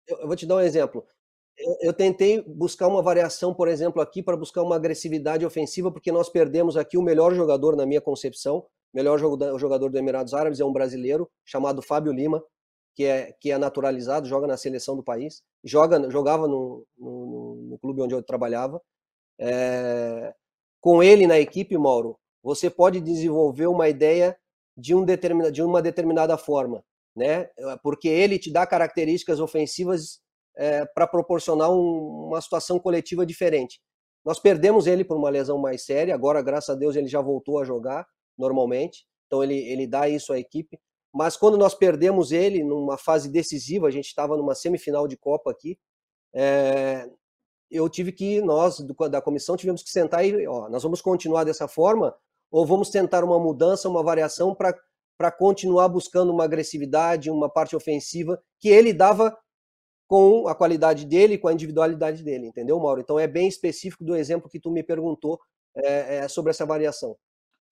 Eu, 0.06 0.18
eu 0.18 0.26
vou 0.26 0.36
te 0.36 0.46
dar 0.46 0.56
um 0.56 0.60
exemplo 0.60 1.04
eu, 1.80 1.92
tentei 1.92 2.42
buscar 2.42 2.86
uma 2.86 3.02
variação, 3.02 3.52
por 3.52 3.68
exemplo, 3.68 4.00
aqui 4.00 4.22
para 4.22 4.36
buscar 4.36 4.62
uma 4.62 4.76
agressividade 4.76 5.44
ofensiva, 5.44 5.90
porque 5.90 6.12
nós 6.12 6.28
perdemos 6.28 6.76
aqui 6.76 6.96
o 6.96 7.02
melhor 7.02 7.34
jogador, 7.34 7.76
na 7.76 7.84
minha 7.84 8.00
concepção, 8.00 8.64
melhor 8.94 9.18
jogador 9.18 9.90
do 9.90 9.98
Emirados 9.98 10.34
Árabes 10.34 10.60
é 10.60 10.64
um 10.64 10.72
brasileiro 10.72 11.28
chamado 11.44 11.82
Fábio 11.82 12.12
Lima, 12.12 12.42
que 12.94 13.04
é, 13.04 13.32
que 13.40 13.50
é 13.50 13.58
naturalizado, 13.58 14.28
joga 14.28 14.46
na 14.46 14.56
seleção 14.56 14.96
do 14.96 15.02
país, 15.02 15.42
joga, 15.64 16.10
jogava 16.10 16.46
no, 16.46 16.86
no, 16.96 17.54
no 17.70 17.78
clube 17.78 18.02
onde 18.02 18.14
eu 18.14 18.22
trabalhava. 18.22 18.80
É, 19.40 20.34
com 20.80 21.02
ele 21.02 21.26
na 21.26 21.38
equipe, 21.38 21.76
Mauro, 21.76 22.18
você 22.42 22.70
pode 22.70 23.00
desenvolver 23.00 23.66
uma 23.66 23.88
ideia 23.88 24.36
de, 24.76 24.94
um 24.94 25.04
determina, 25.04 25.50
de 25.50 25.62
uma 25.62 25.82
determinada 25.82 26.38
forma, 26.38 26.84
né? 27.16 27.48
Porque 27.82 28.08
ele 28.08 28.38
te 28.38 28.50
dá 28.52 28.66
características 28.66 29.40
ofensivas 29.40 30.20
é, 30.56 30.84
para 30.86 31.06
proporcionar 31.06 31.70
um, 31.70 32.26
uma 32.28 32.40
situação 32.40 32.78
coletiva 32.78 33.26
diferente. 33.26 33.80
Nós 34.24 34.38
perdemos 34.38 34.86
ele 34.86 35.04
por 35.04 35.16
uma 35.16 35.30
lesão 35.30 35.58
mais 35.58 35.84
séria, 35.84 36.14
agora, 36.14 36.42
graças 36.42 36.70
a 36.70 36.78
Deus, 36.78 36.96
ele 36.96 37.08
já 37.08 37.20
voltou 37.20 37.58
a 37.58 37.64
jogar 37.64 38.06
normalmente, 38.36 39.06
então 39.26 39.42
ele, 39.42 39.56
ele 39.56 39.86
dá 39.86 40.08
isso 40.08 40.32
à 40.32 40.38
equipe. 40.38 40.78
Mas 41.12 41.36
quando 41.36 41.56
nós 41.56 41.74
perdemos 41.74 42.30
ele 42.32 42.62
numa 42.62 42.98
fase 42.98 43.30
decisiva, 43.30 43.88
a 43.88 43.90
gente 43.90 44.06
estava 44.06 44.36
numa 44.36 44.54
semifinal 44.54 45.08
de 45.08 45.16
Copa 45.16 45.50
aqui, 45.50 45.78
é, 46.34 47.08
eu 47.70 47.88
tive 47.88 48.12
que, 48.12 48.40
nós 48.40 48.78
da 49.10 49.20
comissão, 49.20 49.56
tivemos 49.56 49.82
que 49.82 49.90
sentar 49.90 50.24
e, 50.24 50.46
ó, 50.46 50.68
nós 50.68 50.82
vamos 50.82 51.00
continuar 51.00 51.44
dessa 51.44 51.68
forma 51.68 52.14
ou 52.50 52.66
vamos 52.66 52.88
tentar 52.90 53.24
uma 53.24 53.38
mudança, 53.38 53.88
uma 53.88 54.02
variação 54.02 54.54
para 54.54 55.30
continuar 55.30 55.88
buscando 55.88 56.32
uma 56.32 56.44
agressividade, 56.44 57.30
uma 57.30 57.48
parte 57.48 57.76
ofensiva 57.76 58.40
que 58.58 58.68
ele 58.68 58.92
dava 58.92 59.36
com 60.06 60.48
a 60.48 60.54
qualidade 60.54 61.04
dele, 61.04 61.36
com 61.36 61.48
a 61.48 61.52
individualidade 61.52 62.24
dele, 62.24 62.46
entendeu, 62.46 62.80
Mauro? 62.80 63.00
Então 63.00 63.18
é 63.18 63.26
bem 63.26 63.46
específico 63.46 64.02
do 64.02 64.16
exemplo 64.16 64.48
que 64.48 64.58
tu 64.58 64.70
me 64.70 64.82
perguntou 64.82 65.38
é, 65.76 66.16
é, 66.16 66.28
sobre 66.28 66.50
essa 66.50 66.64
variação. 66.64 67.14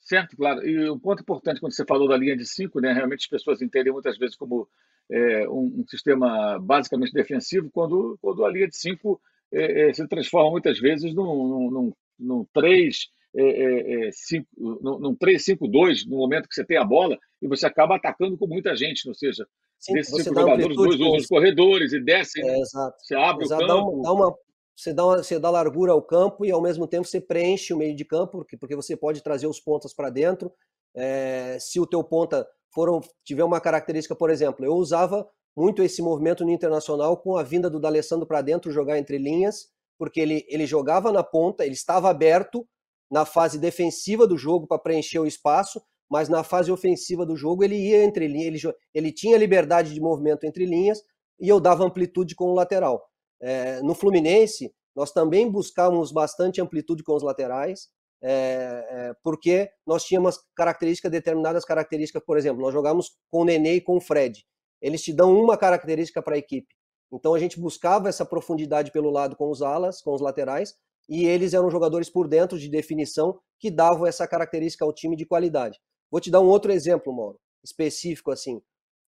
Certo, 0.01 0.37
claro. 0.37 0.65
E 0.65 0.91
um 0.91 0.99
ponto 0.99 1.23
importante 1.23 1.59
quando 1.59 1.75
você 1.75 1.85
falou 1.85 2.07
da 2.07 2.17
linha 2.17 2.37
de 2.37 2.47
cinco, 2.47 2.79
né? 2.79 2.93
Realmente 2.93 3.23
as 3.25 3.29
pessoas 3.29 3.63
entendem 3.63 3.93
muitas 3.93 4.19
vezes 4.19 4.37
como 4.37 4.69
é, 5.11 5.49
um, 5.49 5.81
um, 5.81 5.85
sistema 5.89 6.59
basicamente 6.61 7.13
defensivo, 7.13 7.71
quando, 7.73 8.19
quando 8.21 8.45
a 8.45 8.51
linha 8.51 8.69
de 8.69 8.77
cinco 8.77 9.21
é, 9.57 9.89
é, 9.89 9.95
se 9.95 10.07
transforma 10.09 10.51
muitas 10.51 10.79
vezes 10.79 11.15
num, 11.15 11.71
num, 11.71 11.93
num 12.19 12.47
3, 12.53 12.97
é, 13.37 14.11
5, 14.13 14.47
num 14.57 15.17
3-5-2, 15.17 16.07
no 16.07 16.17
momento 16.17 16.49
que 16.49 16.55
você 16.55 16.65
tem 16.65 16.77
a 16.77 16.85
bola, 16.85 17.19
e 17.41 17.49
você 17.49 17.67
acaba 17.67 17.97
atacando 17.97 18.37
com 18.37 18.47
muita 18.47 18.77
gente, 18.77 19.09
ou 19.09 19.15
seja, 19.15 19.47
Sim, 19.79 19.95
desses 19.95 20.15
cinco 20.25 20.41
jogadores, 20.41 20.77
dois 20.77 20.95
usam 20.95 21.17
os 21.17 21.27
corredores 21.27 21.93
e 21.93 22.01
descem. 22.01 22.49
É. 22.49 22.59
Você 22.59 23.15
abre 23.15 23.45
exato, 23.45 23.65
o 23.65 23.67
campo. 23.67 23.77
Dá 23.77 23.83
uma, 23.83 24.03
dá 24.03 24.13
uma, 24.13 24.39
você, 24.75 24.93
dá 24.93 25.05
uma, 25.05 25.17
você 25.23 25.39
dá 25.39 25.51
largura 25.51 25.93
ao 25.93 26.03
campo 26.03 26.45
e 26.45 26.51
ao 26.51 26.63
mesmo 26.63 26.87
tempo 26.87 27.07
você 27.07 27.21
preenche 27.21 27.73
o 27.73 27.77
meio 27.77 27.95
de 27.95 28.05
campo, 28.05 28.39
porque, 28.39 28.57
porque 28.57 28.77
você 28.77 28.97
pode 28.97 29.23
trazer 29.23 29.47
os 29.47 29.61
pontas 29.61 29.95
para 29.95 30.11
dentro. 30.11 30.53
É, 30.95 31.59
se 31.61 31.79
o 31.79 31.87
teu 31.87 32.03
ponta 32.03 32.47
foram, 32.75 33.01
tiver 33.25 33.45
uma 33.45 33.61
característica, 33.61 34.15
por 34.15 34.31
exemplo, 34.31 34.65
eu 34.65 34.73
usava 34.75 35.29
muito 35.57 35.83
esse 35.83 36.03
movimento 36.03 36.45
no 36.45 36.51
Internacional 36.51 37.17
com 37.17 37.37
a 37.37 37.43
vinda 37.43 37.71
do 37.71 37.81
D'Alessandro 37.81 38.27
para 38.27 38.43
dentro 38.43 38.71
jogar 38.71 38.99
entre 38.99 39.17
linhas, 39.17 39.69
porque 39.99 40.21
ele, 40.21 40.45
ele 40.49 40.67
jogava 40.67 41.11
na 41.11 41.23
ponta, 41.23 41.65
ele 41.65 41.75
estava 41.75 42.11
aberto 42.11 42.67
na 43.11 43.25
fase 43.25 43.59
defensiva 43.59 44.27
do 44.27 44.37
jogo 44.37 44.67
para 44.67 44.79
preencher 44.79 45.19
o 45.19 45.27
espaço, 45.27 45.81
mas 46.11 46.29
na 46.29 46.45
fase 46.45 46.71
ofensiva 46.71 47.25
do 47.25 47.37
jogo 47.37 47.65
ele 47.65 47.77
ia 47.77 48.05
entre 48.05 48.29
linhas, 48.29 48.65
ele, 48.65 48.75
ele 48.95 49.13
tinha 49.13 49.39
liberdade 49.39 49.95
de 49.95 50.01
movimento 50.01 50.45
entre 50.45 50.67
linhas 50.67 51.01
e 51.41 51.49
eu 51.49 51.59
dava 51.59 51.85
amplitude 51.85 52.35
com 52.35 52.47
o 52.47 52.55
lateral. 52.55 53.09
É, 53.41 53.81
no 53.83 53.95
Fluminense, 53.95 54.73
nós 54.95 55.13
também 55.13 55.51
buscávamos 55.51 56.13
bastante 56.13 56.61
amplitude 56.61 57.03
com 57.03 57.15
os 57.15 57.23
laterais, 57.23 57.89
é, 58.23 58.87
é, 58.89 59.15
porque 59.23 59.71
nós 59.87 60.05
tínhamos 60.05 60.39
características, 60.55 61.11
determinadas 61.11 61.65
características, 61.65 62.23
por 62.25 62.39
exemplo, 62.39 62.63
nós 62.63 62.73
jogávamos 62.73 63.11
com 63.31 63.41
o 63.41 63.45
Nenê 63.45 63.75
e 63.75 63.81
com 63.81 63.97
o 63.97 64.01
Fred. 64.01 64.45
Eles 64.81 65.03
te 65.03 65.13
dão 65.13 65.35
uma 65.39 65.57
característica 65.57 66.23
para 66.23 66.35
a 66.35 66.39
equipe. 66.39 66.75
Então 67.13 67.35
a 67.35 67.39
gente 67.39 67.61
buscava 67.61 68.09
essa 68.09 68.25
profundidade 68.25 68.91
pelo 68.91 69.11
lado 69.11 69.37
com 69.37 69.51
os 69.51 69.63
alas, 69.63 70.03
com 70.03 70.13
os 70.13 70.21
laterais, 70.21 70.75
e 71.09 71.25
eles 71.25 71.55
eram 71.55 71.71
jogadores 71.71 72.11
por 72.11 72.27
dentro 72.29 72.59
de 72.59 72.69
definição 72.69 73.39
que 73.59 73.71
davam 73.71 74.07
essa 74.07 74.27
característica 74.27 74.85
ao 74.85 74.93
time 74.93 75.17
de 75.17 75.25
qualidade. 75.25 75.79
Vou 76.11 76.21
te 76.21 76.31
dar 76.31 76.41
um 76.41 76.49
outro 76.49 76.73
exemplo, 76.73 77.15
Mauro, 77.15 77.39
específico 77.65 78.31
assim. 78.31 78.61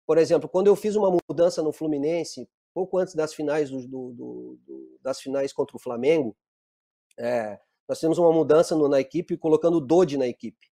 Por 0.07 0.19
exemplo, 0.19 0.49
quando 0.49 0.67
eu 0.67 0.77
fiz 0.77 0.97
uma 0.97 1.17
mudança 1.29 1.63
no 1.63 1.73
Fluminense, 1.73 2.49
pouco 2.75 2.99
antes 2.99 3.15
das 3.15 3.33
finais 3.33 3.71
do, 3.71 3.87
do, 3.87 4.59
do, 4.67 4.99
das 5.01 5.21
finais 5.21 5.53
contra 5.53 5.77
o 5.77 5.81
Flamengo, 5.81 6.37
é, 7.19 7.59
nós 7.89 8.01
temos 8.01 8.19
uma 8.19 8.33
mudança 8.33 8.75
no, 8.75 8.89
na 8.89 9.01
equipe 9.01 9.37
colocando 9.37 9.77
o 9.77 9.81
Dodi 9.81 10.17
na 10.17 10.27
equipe. 10.27 10.69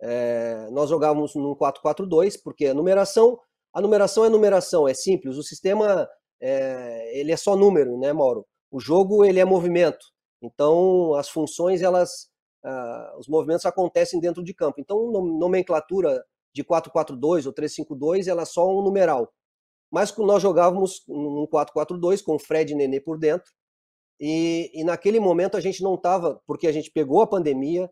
É, 0.00 0.68
nós 0.70 0.90
jogávamos 0.90 1.34
num 1.34 1.54
4-4-2 1.56 2.40
porque 2.42 2.66
a 2.66 2.74
numeração 2.74 3.38
a 3.72 3.80
numeração 3.80 4.24
é 4.24 4.28
numeração, 4.28 4.88
é 4.88 4.94
simples. 4.94 5.36
O 5.36 5.42
sistema 5.42 6.08
é, 6.40 7.18
ele 7.18 7.32
é 7.32 7.36
só 7.36 7.56
número, 7.56 7.98
né, 7.98 8.12
Mauro? 8.12 8.46
O 8.70 8.80
jogo 8.80 9.24
ele 9.24 9.40
é 9.40 9.44
movimento. 9.44 10.04
Então 10.42 11.14
as 11.14 11.28
funções 11.28 11.82
elas 11.82 12.28
uh, 12.64 13.18
os 13.18 13.28
movimentos 13.28 13.66
acontecem 13.66 14.20
dentro 14.20 14.42
de 14.42 14.54
campo. 14.54 14.80
Então, 14.80 15.10
nomenclatura 15.38 16.24
de 16.54 16.64
4-4-2 16.64 17.46
ou 17.46 17.52
3-5-2, 17.52 18.26
ela 18.26 18.42
é 18.42 18.46
só 18.46 18.68
um 18.68 18.82
numeral. 18.82 19.32
Mas 19.90 20.14
nós 20.16 20.42
jogávamos 20.42 21.02
um 21.08 21.46
4-4-2 21.46 22.22
com 22.22 22.34
o 22.34 22.38
Fred 22.38 22.72
e 22.72 22.76
Nenê 22.76 23.00
por 23.00 23.18
dentro, 23.18 23.50
e, 24.20 24.70
e 24.74 24.84
naquele 24.84 25.20
momento 25.20 25.56
a 25.56 25.60
gente 25.60 25.82
não 25.82 25.94
estava, 25.94 26.40
porque 26.46 26.66
a 26.66 26.72
gente 26.72 26.90
pegou 26.90 27.22
a 27.22 27.26
pandemia, 27.26 27.90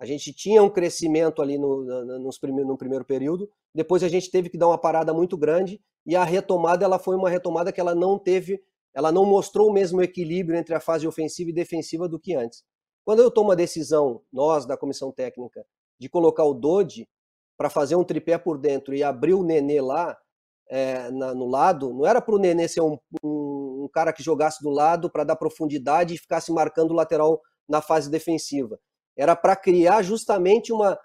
a 0.00 0.06
gente 0.06 0.32
tinha 0.32 0.62
um 0.62 0.70
crescimento 0.70 1.42
ali 1.42 1.58
no, 1.58 1.84
no, 1.84 2.18
no 2.18 2.78
primeiro 2.78 3.04
período, 3.04 3.50
depois 3.74 4.02
a 4.02 4.08
gente 4.08 4.30
teve 4.30 4.48
que 4.48 4.56
dar 4.56 4.68
uma 4.68 4.78
parada 4.78 5.12
muito 5.12 5.36
grande, 5.36 5.78
e 6.06 6.16
a 6.16 6.24
retomada 6.24 6.86
ela 6.86 6.98
foi 6.98 7.14
uma 7.14 7.28
retomada 7.28 7.70
que 7.70 7.78
ela 7.78 7.94
não 7.94 8.18
teve, 8.18 8.62
ela 8.94 9.12
não 9.12 9.26
mostrou 9.26 9.68
o 9.68 9.72
mesmo 9.72 10.00
equilíbrio 10.00 10.58
entre 10.58 10.74
a 10.74 10.80
fase 10.80 11.06
ofensiva 11.06 11.50
e 11.50 11.52
defensiva 11.52 12.08
do 12.08 12.18
que 12.18 12.34
antes. 12.34 12.64
Quando 13.04 13.20
eu 13.20 13.30
tomo 13.30 13.52
a 13.52 13.54
decisão, 13.54 14.22
nós 14.32 14.64
da 14.64 14.74
comissão 14.74 15.12
técnica, 15.12 15.66
de 15.98 16.08
colocar 16.08 16.44
o 16.44 16.54
Dodi 16.54 17.06
para 17.58 17.68
fazer 17.68 17.94
um 17.94 18.04
tripé 18.04 18.38
por 18.38 18.56
dentro 18.56 18.94
e 18.94 19.02
abrir 19.02 19.34
o 19.34 19.42
Nenê 19.44 19.82
lá 19.82 20.16
é, 20.70 21.10
na, 21.10 21.34
no 21.34 21.46
lado, 21.46 21.92
não 21.92 22.06
era 22.06 22.22
para 22.22 22.34
o 22.34 22.38
Nenê 22.38 22.66
ser 22.66 22.80
um, 22.80 22.98
um, 23.22 23.84
um, 23.84 23.88
cara 23.92 24.14
que 24.14 24.22
jogasse 24.22 24.62
do 24.62 24.70
lado 24.70 25.10
para 25.10 25.24
dar 25.24 25.36
profundidade 25.36 26.14
e 26.14 26.18
ficasse 26.18 26.50
marcando 26.50 26.92
o 26.92 26.94
lateral 26.94 27.38
na 27.68 27.82
fase 27.82 28.10
defensiva. 28.10 28.80
Era 29.16 29.36
para 29.36 29.56
criar 29.56 30.02
justamente 30.02 30.72
uma 30.72 30.98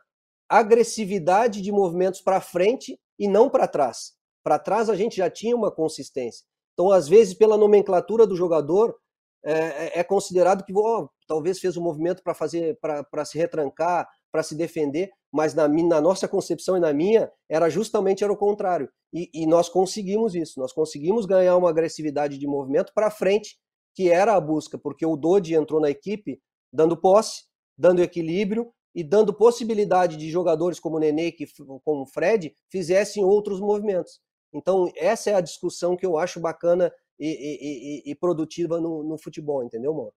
agressividade 0.50 1.62
de 1.62 1.72
movimentos 1.72 2.22
para 2.22 2.40
frente 2.42 3.00
e 3.18 3.28
não 3.28 3.50
para 3.50 3.68
trás. 3.68 4.14
Para 4.44 4.60
trás 4.60 4.90
a 4.90 4.96
gente 4.96 5.18
já 5.18 5.30
tinha 5.30 5.56
uma 5.56 5.72
consistência. 5.72 6.46
Então, 6.74 6.92
às 6.92 7.08
vezes, 7.08 7.34
pela 7.34 7.58
nomenclatura 7.58 8.28
do 8.28 8.36
jogador, 8.36 8.96
é, 9.44 9.54
é, 9.54 10.00
é 10.00 10.04
considerado 10.04 10.64
que 10.64 10.74
oh, 10.76 11.10
talvez 11.28 11.60
fez 11.60 11.78
um 11.78 11.82
movimento 11.82 12.22
para 12.24 12.34
fazer 12.34 12.78
para 12.80 13.26
se 13.26 13.38
retrancar, 13.38 14.08
para 14.32 14.44
se 14.44 14.56
defender, 14.56 15.12
mas 15.32 15.54
na, 15.54 15.68
na 15.68 16.02
nossa 16.02 16.28
concepção 16.28 16.76
e 16.76 16.80
na 16.80 16.92
minha, 16.92 17.32
era 17.50 17.70
justamente 17.70 18.24
era 18.24 18.34
o 18.34 18.38
contrário. 18.38 18.90
E, 19.14 19.30
e 19.34 19.46
nós 19.46 19.70
conseguimos 19.70 20.36
isso, 20.36 20.60
nós 20.60 20.74
conseguimos 20.74 21.26
ganhar 21.26 21.56
uma 21.56 21.70
agressividade 21.70 22.38
de 22.38 22.48
movimento 22.48 22.92
para 22.94 23.10
frente, 23.10 23.58
que 23.96 24.10
era 24.10 24.36
a 24.36 24.42
busca, 24.42 24.78
porque 24.78 25.06
o 25.06 25.16
Dodi 25.16 25.56
entrou 25.56 25.80
na 25.80 25.90
equipe 25.90 26.42
dando 26.74 26.98
posse, 26.98 27.44
dando 27.78 28.02
equilíbrio 28.02 28.72
e 28.94 29.04
dando 29.04 29.34
possibilidade 29.34 30.16
de 30.16 30.30
jogadores 30.30 30.80
como 30.80 30.96
o 30.96 31.00
Nenê, 31.00 31.32
que, 31.32 31.46
como 31.84 32.04
o 32.04 32.06
Fred, 32.06 32.56
fizessem 32.70 33.24
outros 33.24 33.60
movimentos. 33.60 34.22
Então, 34.54 34.90
essa 34.96 35.32
é 35.32 35.36
a 35.36 35.42
discussão 35.42 35.98
que 35.98 36.06
eu 36.06 36.18
acho 36.18 36.40
bacana 36.40 36.92
e, 37.20 37.28
e, 37.28 38.10
e, 38.10 38.12
e 38.12 38.16
produtiva 38.16 38.80
no, 38.80 39.04
no, 39.04 39.18
futebol, 39.18 39.64
entendeu, 39.64 39.94
Mauro? 39.94 40.14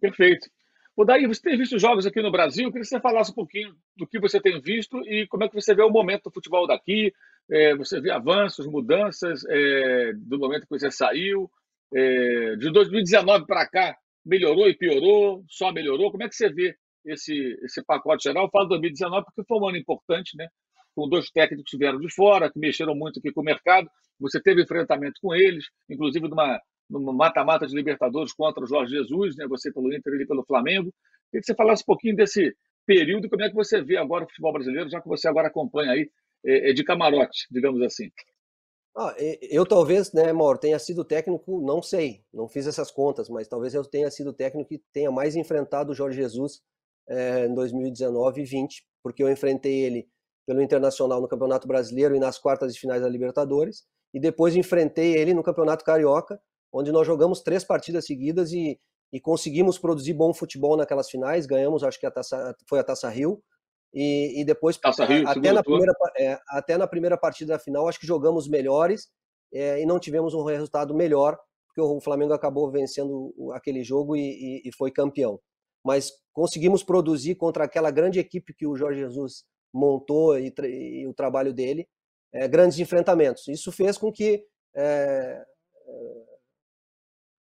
Perfeito. 0.00 0.48
O 0.96 1.04
Daí, 1.04 1.26
você 1.26 1.42
tem 1.42 1.58
visto 1.58 1.78
jogos 1.78 2.06
aqui 2.06 2.22
no 2.22 2.32
Brasil? 2.32 2.64
Eu 2.64 2.70
queria 2.70 2.82
que 2.82 2.88
você 2.88 3.00
falasse 3.00 3.30
um 3.30 3.34
pouquinho 3.34 3.74
do 3.96 4.06
que 4.06 4.18
você 4.18 4.40
tem 4.40 4.60
visto 4.60 4.98
e 5.06 5.26
como 5.28 5.44
é 5.44 5.48
que 5.48 5.54
você 5.54 5.74
vê 5.74 5.82
o 5.82 5.90
momento 5.90 6.24
do 6.24 6.32
futebol 6.32 6.66
daqui. 6.66 7.12
É, 7.50 7.74
você 7.74 8.00
vê 8.00 8.10
avanços, 8.10 8.66
mudanças 8.66 9.42
é, 9.48 10.12
do 10.14 10.38
momento 10.38 10.62
que 10.62 10.78
você 10.78 10.90
saiu. 10.90 11.50
É, 11.92 12.56
de 12.56 12.70
2019 12.70 13.46
para 13.46 13.66
cá, 13.66 13.96
melhorou 14.24 14.68
e 14.68 14.76
piorou? 14.76 15.44
Só 15.48 15.72
melhorou? 15.72 16.10
Como 16.10 16.22
é 16.22 16.28
que 16.28 16.34
você 16.34 16.50
vê 16.52 16.74
esse, 17.04 17.34
esse 17.62 17.84
pacote 17.84 18.24
geral? 18.24 18.44
Eu 18.44 18.50
falo 18.50 18.68
2019 18.68 19.24
porque 19.26 19.46
foi 19.46 19.58
um 19.58 19.68
ano 19.68 19.76
importante, 19.76 20.36
né? 20.36 20.48
Com 20.94 21.08
dois 21.08 21.30
técnicos 21.30 21.70
que 21.70 21.78
vieram 21.78 21.98
de 21.98 22.12
fora, 22.12 22.50
que 22.50 22.58
mexeram 22.58 22.94
muito 22.94 23.18
aqui 23.18 23.32
com 23.32 23.40
o 23.40 23.44
mercado. 23.44 23.88
Você 24.20 24.40
teve 24.40 24.62
enfrentamento 24.62 25.20
com 25.22 25.34
eles, 25.34 25.64
inclusive 25.88 26.28
numa 26.28 26.60
no 26.90 27.12
mata-mata 27.12 27.66
de 27.66 27.74
Libertadores 27.74 28.32
contra 28.32 28.64
o 28.64 28.66
Jorge 28.66 28.96
Jesus, 28.96 29.36
né? 29.36 29.46
você 29.46 29.72
pelo 29.72 29.94
Inter 29.94 30.20
e 30.20 30.26
pelo 30.26 30.44
Flamengo. 30.44 30.92
Queria 31.30 31.40
que 31.40 31.46
você 31.46 31.54
falasse 31.54 31.82
um 31.82 31.86
pouquinho 31.86 32.16
desse 32.16 32.52
período, 32.84 33.28
como 33.28 33.44
é 33.44 33.48
que 33.48 33.54
você 33.54 33.80
vê 33.80 33.96
agora 33.96 34.24
o 34.24 34.28
futebol 34.28 34.52
brasileiro, 34.52 34.90
já 34.90 35.00
que 35.00 35.06
você 35.06 35.28
agora 35.28 35.46
acompanha 35.46 35.92
aí 35.92 36.10
é, 36.44 36.70
é 36.70 36.72
de 36.72 36.82
camarote, 36.82 37.46
digamos 37.50 37.80
assim. 37.82 38.10
Ah, 38.96 39.14
eu 39.18 39.64
talvez, 39.64 40.12
né, 40.12 40.32
Mauro, 40.32 40.58
tenha 40.58 40.78
sido 40.78 41.04
técnico, 41.04 41.60
não 41.60 41.80
sei, 41.80 42.24
não 42.32 42.48
fiz 42.48 42.66
essas 42.66 42.90
contas, 42.90 43.28
mas 43.28 43.46
talvez 43.46 43.72
eu 43.72 43.84
tenha 43.84 44.10
sido 44.10 44.32
técnico 44.32 44.68
que 44.68 44.82
tenha 44.92 45.10
mais 45.10 45.36
enfrentado 45.36 45.92
o 45.92 45.94
Jorge 45.94 46.16
Jesus 46.16 46.60
é, 47.08 47.46
em 47.46 47.54
2019 47.54 48.42
e 48.42 48.44
20, 48.44 48.84
porque 49.02 49.22
eu 49.22 49.30
enfrentei 49.30 49.80
ele 49.80 50.08
pelo 50.46 50.60
Internacional 50.60 51.20
no 51.20 51.28
Campeonato 51.28 51.68
Brasileiro 51.68 52.16
e 52.16 52.18
nas 52.18 52.38
quartas 52.38 52.74
de 52.74 52.80
finais 52.80 53.00
da 53.00 53.08
Libertadores, 53.08 53.84
e 54.12 54.18
depois 54.18 54.56
enfrentei 54.56 55.16
ele 55.16 55.32
no 55.32 55.42
Campeonato 55.42 55.84
Carioca 55.84 56.40
onde 56.72 56.92
nós 56.92 57.06
jogamos 57.06 57.40
três 57.40 57.64
partidas 57.64 58.06
seguidas 58.06 58.52
e, 58.52 58.78
e 59.12 59.20
conseguimos 59.20 59.78
produzir 59.78 60.14
bom 60.14 60.32
futebol 60.32 60.76
naquelas 60.76 61.10
finais, 61.10 61.46
ganhamos, 61.46 61.82
acho 61.82 61.98
que 61.98 62.06
a 62.06 62.10
taça, 62.10 62.54
foi 62.68 62.78
a 62.78 62.84
Taça 62.84 63.08
Rio, 63.08 63.42
e, 63.92 64.40
e 64.40 64.44
depois 64.44 64.78
Rio, 65.08 65.28
até, 65.28 65.52
na 65.52 65.62
primeira, 65.62 65.92
é, 66.16 66.38
até 66.48 66.76
na 66.76 66.86
primeira 66.86 67.16
partida 67.16 67.54
da 67.54 67.58
final, 67.58 67.88
acho 67.88 67.98
que 67.98 68.06
jogamos 68.06 68.48
melhores 68.48 69.08
é, 69.52 69.82
e 69.82 69.86
não 69.86 69.98
tivemos 69.98 70.34
um 70.34 70.44
resultado 70.44 70.94
melhor, 70.94 71.38
porque 71.66 71.80
o 71.80 72.00
Flamengo 72.00 72.32
acabou 72.32 72.70
vencendo 72.70 73.34
aquele 73.52 73.82
jogo 73.82 74.16
e, 74.16 74.20
e, 74.20 74.68
e 74.68 74.72
foi 74.76 74.90
campeão. 74.90 75.40
Mas 75.84 76.12
conseguimos 76.32 76.82
produzir 76.82 77.34
contra 77.34 77.64
aquela 77.64 77.90
grande 77.90 78.18
equipe 78.18 78.54
que 78.54 78.66
o 78.66 78.76
Jorge 78.76 79.00
Jesus 79.00 79.44
montou 79.72 80.38
e, 80.38 80.52
e 80.62 81.06
o 81.06 81.14
trabalho 81.14 81.52
dele, 81.52 81.88
é, 82.32 82.46
grandes 82.46 82.78
enfrentamentos. 82.78 83.48
Isso 83.48 83.72
fez 83.72 83.98
com 83.98 84.12
que 84.12 84.44
é, 84.74 85.44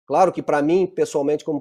Claro 0.08 0.32
que 0.32 0.42
para 0.42 0.62
mim, 0.62 0.86
pessoalmente, 0.86 1.44
como 1.44 1.60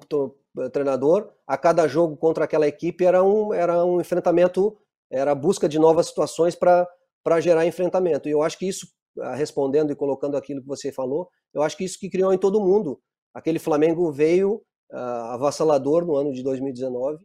treinador, 0.71 1.31
a 1.45 1.57
cada 1.57 1.87
jogo 1.87 2.17
contra 2.17 2.45
aquela 2.45 2.67
equipe 2.67 3.05
era 3.05 3.23
um, 3.23 3.53
era 3.53 3.83
um 3.85 4.01
enfrentamento, 4.01 4.77
era 5.11 5.31
a 5.31 5.35
busca 5.35 5.69
de 5.69 5.77
novas 5.77 6.07
situações 6.07 6.55
para 6.55 7.41
gerar 7.41 7.65
enfrentamento. 7.65 8.27
E 8.27 8.31
eu 8.31 8.41
acho 8.41 8.57
que 8.57 8.67
isso, 8.67 8.87
ah, 9.19 9.35
respondendo 9.35 9.91
e 9.91 9.95
colocando 9.95 10.35
aquilo 10.35 10.61
que 10.61 10.67
você 10.67 10.91
falou, 10.91 11.29
eu 11.53 11.61
acho 11.61 11.77
que 11.77 11.83
isso 11.83 11.99
que 11.99 12.09
criou 12.09 12.33
em 12.33 12.37
todo 12.37 12.59
mundo. 12.59 12.99
Aquele 13.33 13.59
Flamengo 13.59 14.11
veio 14.11 14.61
uh, 14.91 14.95
avassalador 15.33 16.05
no 16.05 16.15
ano 16.15 16.33
de 16.33 16.41
2019, 16.43 17.23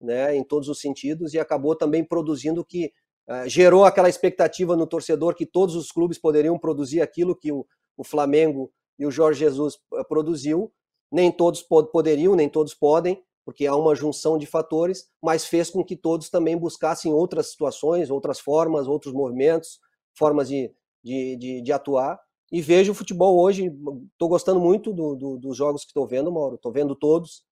né, 0.00 0.36
em 0.36 0.42
todos 0.42 0.68
os 0.68 0.80
sentidos, 0.80 1.32
e 1.34 1.38
acabou 1.38 1.76
também 1.76 2.04
produzindo 2.04 2.64
que 2.64 2.92
uh, 3.28 3.48
gerou 3.48 3.84
aquela 3.84 4.08
expectativa 4.08 4.76
no 4.76 4.86
torcedor 4.86 5.34
que 5.34 5.46
todos 5.46 5.76
os 5.76 5.92
clubes 5.92 6.18
poderiam 6.18 6.58
produzir 6.58 7.00
aquilo 7.00 7.36
que 7.36 7.52
o, 7.52 7.66
o 7.96 8.04
Flamengo 8.04 8.72
e 8.98 9.06
o 9.06 9.10
Jorge 9.10 9.40
Jesus 9.40 9.76
produziu. 10.08 10.72
Nem 11.14 11.30
todos 11.30 11.62
poderiam, 11.62 12.34
nem 12.34 12.48
todos 12.48 12.74
podem, 12.74 13.22
porque 13.44 13.66
há 13.66 13.76
uma 13.76 13.94
junção 13.94 14.36
de 14.36 14.46
fatores, 14.46 15.08
mas 15.22 15.46
fez 15.46 15.70
com 15.70 15.84
que 15.84 15.96
todos 15.96 16.28
também 16.28 16.56
buscassem 16.56 17.12
outras 17.12 17.50
situações, 17.50 18.10
outras 18.10 18.40
formas, 18.40 18.88
outros 18.88 19.14
movimentos, 19.14 19.78
formas 20.18 20.48
de, 20.48 20.74
de, 21.04 21.36
de, 21.36 21.62
de 21.62 21.72
atuar. 21.72 22.18
E 22.50 22.60
vejo 22.60 22.90
o 22.90 22.94
futebol 22.94 23.40
hoje, 23.40 23.72
estou 24.12 24.28
gostando 24.28 24.58
muito 24.58 24.92
do, 24.92 25.14
do, 25.14 25.38
dos 25.38 25.56
jogos 25.56 25.82
que 25.82 25.90
estou 25.90 26.06
vendo, 26.06 26.32
Mauro, 26.32 26.56
estou 26.56 26.72
vendo 26.72 26.96
todos. 26.96 27.44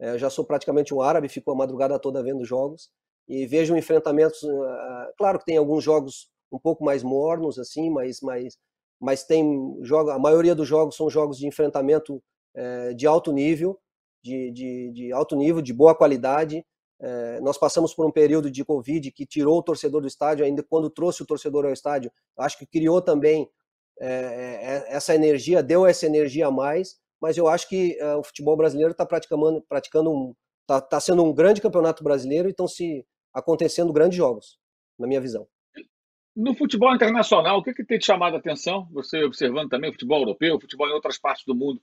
É, 0.00 0.16
já 0.16 0.30
sou 0.30 0.44
praticamente 0.44 0.94
um 0.94 1.02
árabe, 1.02 1.28
fico 1.28 1.50
a 1.50 1.56
madrugada 1.56 1.98
toda 1.98 2.22
vendo 2.22 2.44
jogos. 2.44 2.88
E 3.26 3.46
vejo 3.46 3.76
enfrentamentos, 3.76 4.42
uh, 4.44 5.12
claro 5.18 5.40
que 5.40 5.44
tem 5.44 5.56
alguns 5.56 5.82
jogos 5.82 6.30
um 6.52 6.58
pouco 6.58 6.84
mais 6.84 7.02
mornos, 7.02 7.58
assim, 7.58 7.90
mas, 7.90 8.20
mas 8.20 8.56
mas 9.00 9.24
tem 9.24 9.76
jogo, 9.82 10.10
a 10.10 10.18
maioria 10.18 10.54
dos 10.54 10.66
jogos 10.66 10.96
são 10.96 11.08
jogos 11.08 11.38
de 11.38 11.46
enfrentamento 11.46 12.22
é, 12.54 12.94
de 12.94 13.06
alto 13.06 13.32
nível, 13.32 13.78
de, 14.22 14.50
de, 14.50 14.92
de, 14.92 15.12
alto 15.12 15.36
nível, 15.36 15.62
de 15.62 15.72
boa 15.72 15.94
qualidade. 15.94 16.64
É, 17.00 17.40
nós 17.40 17.56
passamos 17.56 17.94
por 17.94 18.06
um 18.06 18.10
período 18.10 18.50
de 18.50 18.64
Covid 18.64 19.10
que 19.12 19.24
tirou 19.24 19.58
o 19.58 19.62
torcedor 19.62 20.00
do 20.00 20.08
estádio, 20.08 20.44
ainda 20.44 20.62
quando 20.62 20.90
trouxe 20.90 21.22
o 21.22 21.26
torcedor 21.26 21.64
ao 21.64 21.72
estádio, 21.72 22.10
acho 22.36 22.58
que 22.58 22.66
criou 22.66 23.00
também 23.00 23.48
é, 24.00 24.84
essa 24.88 25.14
energia, 25.14 25.62
deu 25.62 25.86
essa 25.86 26.06
energia 26.06 26.48
a 26.48 26.50
mais, 26.50 26.96
mas 27.20 27.36
eu 27.36 27.48
acho 27.48 27.68
que 27.68 27.98
o 28.16 28.22
futebol 28.22 28.56
brasileiro 28.56 28.92
está 28.92 29.04
praticando, 29.04 29.60
praticando 29.68 30.10
um, 30.10 30.34
está 30.68 30.80
tá 30.80 31.00
sendo 31.00 31.24
um 31.24 31.32
grande 31.32 31.62
campeonato 31.62 32.04
brasileiro 32.04 32.48
e 32.48 32.50
estão 32.50 32.68
se 32.68 33.04
acontecendo 33.32 33.92
grandes 33.92 34.16
jogos, 34.16 34.58
na 34.98 35.06
minha 35.06 35.20
visão. 35.20 35.48
No 36.36 36.54
futebol 36.54 36.94
internacional, 36.94 37.58
o 37.58 37.62
que, 37.62 37.72
que 37.72 37.84
tem 37.84 37.98
te 37.98 38.06
chamado 38.06 38.36
a 38.36 38.38
atenção? 38.38 38.86
Você 38.92 39.24
observando 39.24 39.68
também 39.68 39.90
o 39.90 39.92
futebol 39.92 40.20
europeu, 40.20 40.60
futebol 40.60 40.88
em 40.88 40.92
outras 40.92 41.18
partes 41.18 41.44
do 41.44 41.54
mundo? 41.54 41.80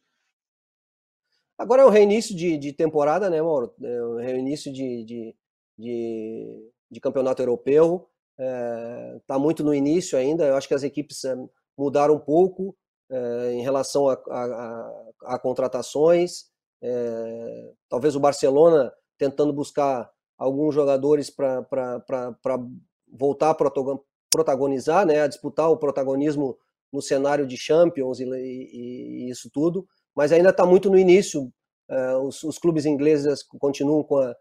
Agora 1.57 1.81
é 1.81 1.85
o 1.85 1.89
reinício 1.89 2.35
de, 2.35 2.57
de 2.57 2.73
temporada, 2.73 3.29
né, 3.29 3.41
Mauro? 3.41 3.73
É 3.81 4.01
o 4.03 4.17
reinício 4.17 4.71
de, 4.71 5.03
de, 5.05 5.35
de, 5.77 6.71
de 6.91 6.99
campeonato 6.99 7.41
europeu. 7.41 8.09
Está 8.37 9.35
é, 9.35 9.37
muito 9.37 9.63
no 9.63 9.73
início 9.73 10.17
ainda. 10.17 10.45
Eu 10.45 10.55
acho 10.55 10.67
que 10.67 10.73
as 10.73 10.83
equipes 10.83 11.23
é, 11.23 11.35
mudaram 11.77 12.15
um 12.15 12.19
pouco 12.19 12.75
é, 13.09 13.53
em 13.53 13.61
relação 13.61 14.09
a, 14.09 14.13
a, 14.13 14.43
a, 14.43 15.35
a 15.35 15.39
contratações. 15.39 16.45
É, 16.81 17.71
talvez 17.89 18.15
o 18.15 18.19
Barcelona 18.19 18.91
tentando 19.17 19.53
buscar 19.53 20.09
alguns 20.37 20.75
jogadores 20.75 21.29
para 21.29 21.65
voltar 23.11 23.53
para 23.55 23.71
protagonizar, 24.29 25.05
né, 25.05 25.21
a 25.21 25.27
disputar 25.27 25.69
o 25.69 25.77
protagonismo 25.77 26.57
no 26.91 27.01
cenário 27.01 27.47
de 27.47 27.55
Champions 27.55 28.19
e, 28.19 28.25
e, 28.25 29.27
e 29.27 29.29
isso 29.29 29.49
tudo, 29.51 29.87
mas 30.15 30.31
ainda 30.31 30.49
está 30.49 30.65
muito 30.65 30.89
no 30.89 30.97
início. 30.97 31.51
Uh, 31.89 32.19
os, 32.27 32.43
os, 32.43 32.57
clubes 32.57 32.85
ingleses 32.85 33.43
continuam 33.59 34.03
com 34.03 34.17
a, 34.17 34.35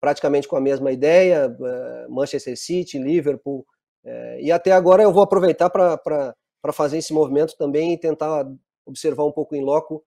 praticamente 0.00 0.48
com 0.48 0.56
a 0.56 0.60
mesma 0.60 0.90
ideia, 0.90 1.48
uh, 1.48 2.12
Manchester 2.12 2.56
City, 2.56 2.98
Liverpool, 2.98 3.64
uh, 4.04 4.40
e 4.40 4.50
até 4.50 4.72
agora 4.72 5.02
eu 5.02 5.12
vou 5.12 5.22
aproveitar 5.22 5.70
para 5.70 6.72
fazer 6.72 6.98
esse 6.98 7.12
movimento 7.12 7.56
também 7.56 7.92
e 7.92 7.98
tentar 7.98 8.44
observar 8.86 9.24
um 9.24 9.32
pouco 9.32 9.54
em 9.54 9.62
loco, 9.62 10.04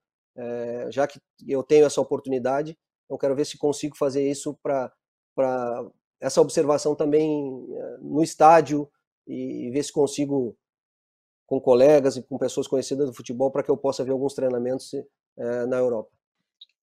já 0.90 1.04
que 1.04 1.18
eu 1.48 1.64
tenho 1.64 1.84
essa 1.84 2.00
oportunidade, 2.00 2.78
então 3.04 3.18
quero 3.18 3.34
ver 3.34 3.44
se 3.44 3.58
consigo 3.58 3.96
fazer 3.96 4.30
isso 4.30 4.56
para 4.62 4.92
essa 6.20 6.40
observação 6.40 6.94
também 6.94 7.50
no 8.00 8.22
estádio, 8.22 8.88
e 9.28 9.70
ver 9.70 9.82
se 9.82 9.92
consigo, 9.92 10.56
com 11.48 11.58
colegas 11.58 12.14
e 12.16 12.22
com 12.22 12.36
pessoas 12.36 12.68
conhecidas 12.68 13.08
do 13.08 13.14
futebol, 13.14 13.50
para 13.50 13.62
que 13.62 13.70
eu 13.70 13.76
possa 13.76 14.04
ver 14.04 14.12
alguns 14.12 14.34
treinamentos 14.34 14.92
é, 14.94 15.66
na 15.66 15.78
Europa. 15.78 16.10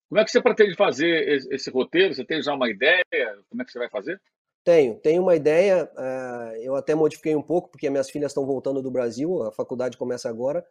Como 0.10 0.20
é 0.20 0.26
que 0.26 0.32
você 0.32 0.42
pretende 0.42 0.76
fazer 0.76 1.46
esse, 1.52 1.70
roteiro? 1.70 2.16
Você 2.16 2.26
tem 2.26 2.42
já 2.42 2.54
uma 2.54 2.68
ideia? 2.68 3.04
Como 3.48 3.62
é 3.62 3.66
que 3.66 3.72
você 3.72 3.78
vai 3.78 3.90
fazer? 3.90 4.20
Tenho, 4.64 4.96
tenho 4.96 5.22
uma 5.22 5.36
ideia. 5.36 5.88
Uh, 5.96 6.56
eu 6.64 6.76
até 6.76 6.96
modifiquei 6.96 7.36
um 7.36 7.44
pouco, 7.44 7.70
porque 7.70 7.90
minhas 7.92 8.10
filhas 8.10 8.32
estão 8.32 8.44
voltando 8.44 8.82
do 8.82 8.90
Brasil, 8.90 9.44
a 9.44 9.52
faculdade 9.52 9.98
começa 9.98 10.28
agora. 10.28 10.66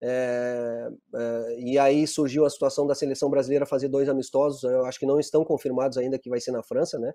É, 0.00 0.88
é, 1.14 1.60
e 1.60 1.78
aí 1.78 2.06
surgiu 2.06 2.44
a 2.44 2.50
situação 2.50 2.86
da 2.86 2.94
seleção 2.94 3.28
brasileira 3.30 3.66
fazer 3.66 3.88
dois 3.88 4.08
amistosos. 4.08 4.64
Eu 4.64 4.84
acho 4.84 4.98
que 4.98 5.06
não 5.06 5.20
estão 5.20 5.44
confirmados 5.44 5.96
ainda 5.96 6.18
que 6.18 6.28
vai 6.28 6.40
ser 6.40 6.50
na 6.50 6.62
França, 6.62 6.98
né? 6.98 7.12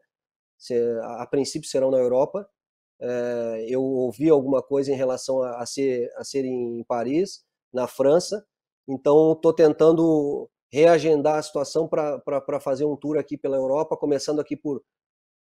Se, 0.58 0.74
a, 1.02 1.24
a 1.24 1.28
princípio 1.28 1.68
serão 1.68 1.92
na 1.92 1.98
Europa. 1.98 2.48
É, 3.06 3.66
eu 3.68 3.84
ouvi 3.84 4.30
alguma 4.30 4.64
coisa 4.64 4.92
em 4.92 4.96
relação 4.96 5.42
a, 5.44 5.62
a, 5.62 5.66
ser, 5.66 6.10
a 6.16 6.24
ser 6.24 6.46
em 6.46 6.84
Paris, 6.86 7.44
na 7.74 7.86
França, 7.86 8.46
então 8.88 9.34
estou 9.34 9.52
tentando 9.54 10.50
reagendar 10.72 11.36
a 11.36 11.42
situação 11.44 11.88
para 11.88 12.60
fazer 12.62 12.86
um 12.86 12.96
tour 12.96 13.18
aqui 13.18 13.38
pela 13.38 13.58
Europa, 13.58 13.98
começando 13.98 14.40
aqui 14.40 14.56
por, 14.56 14.82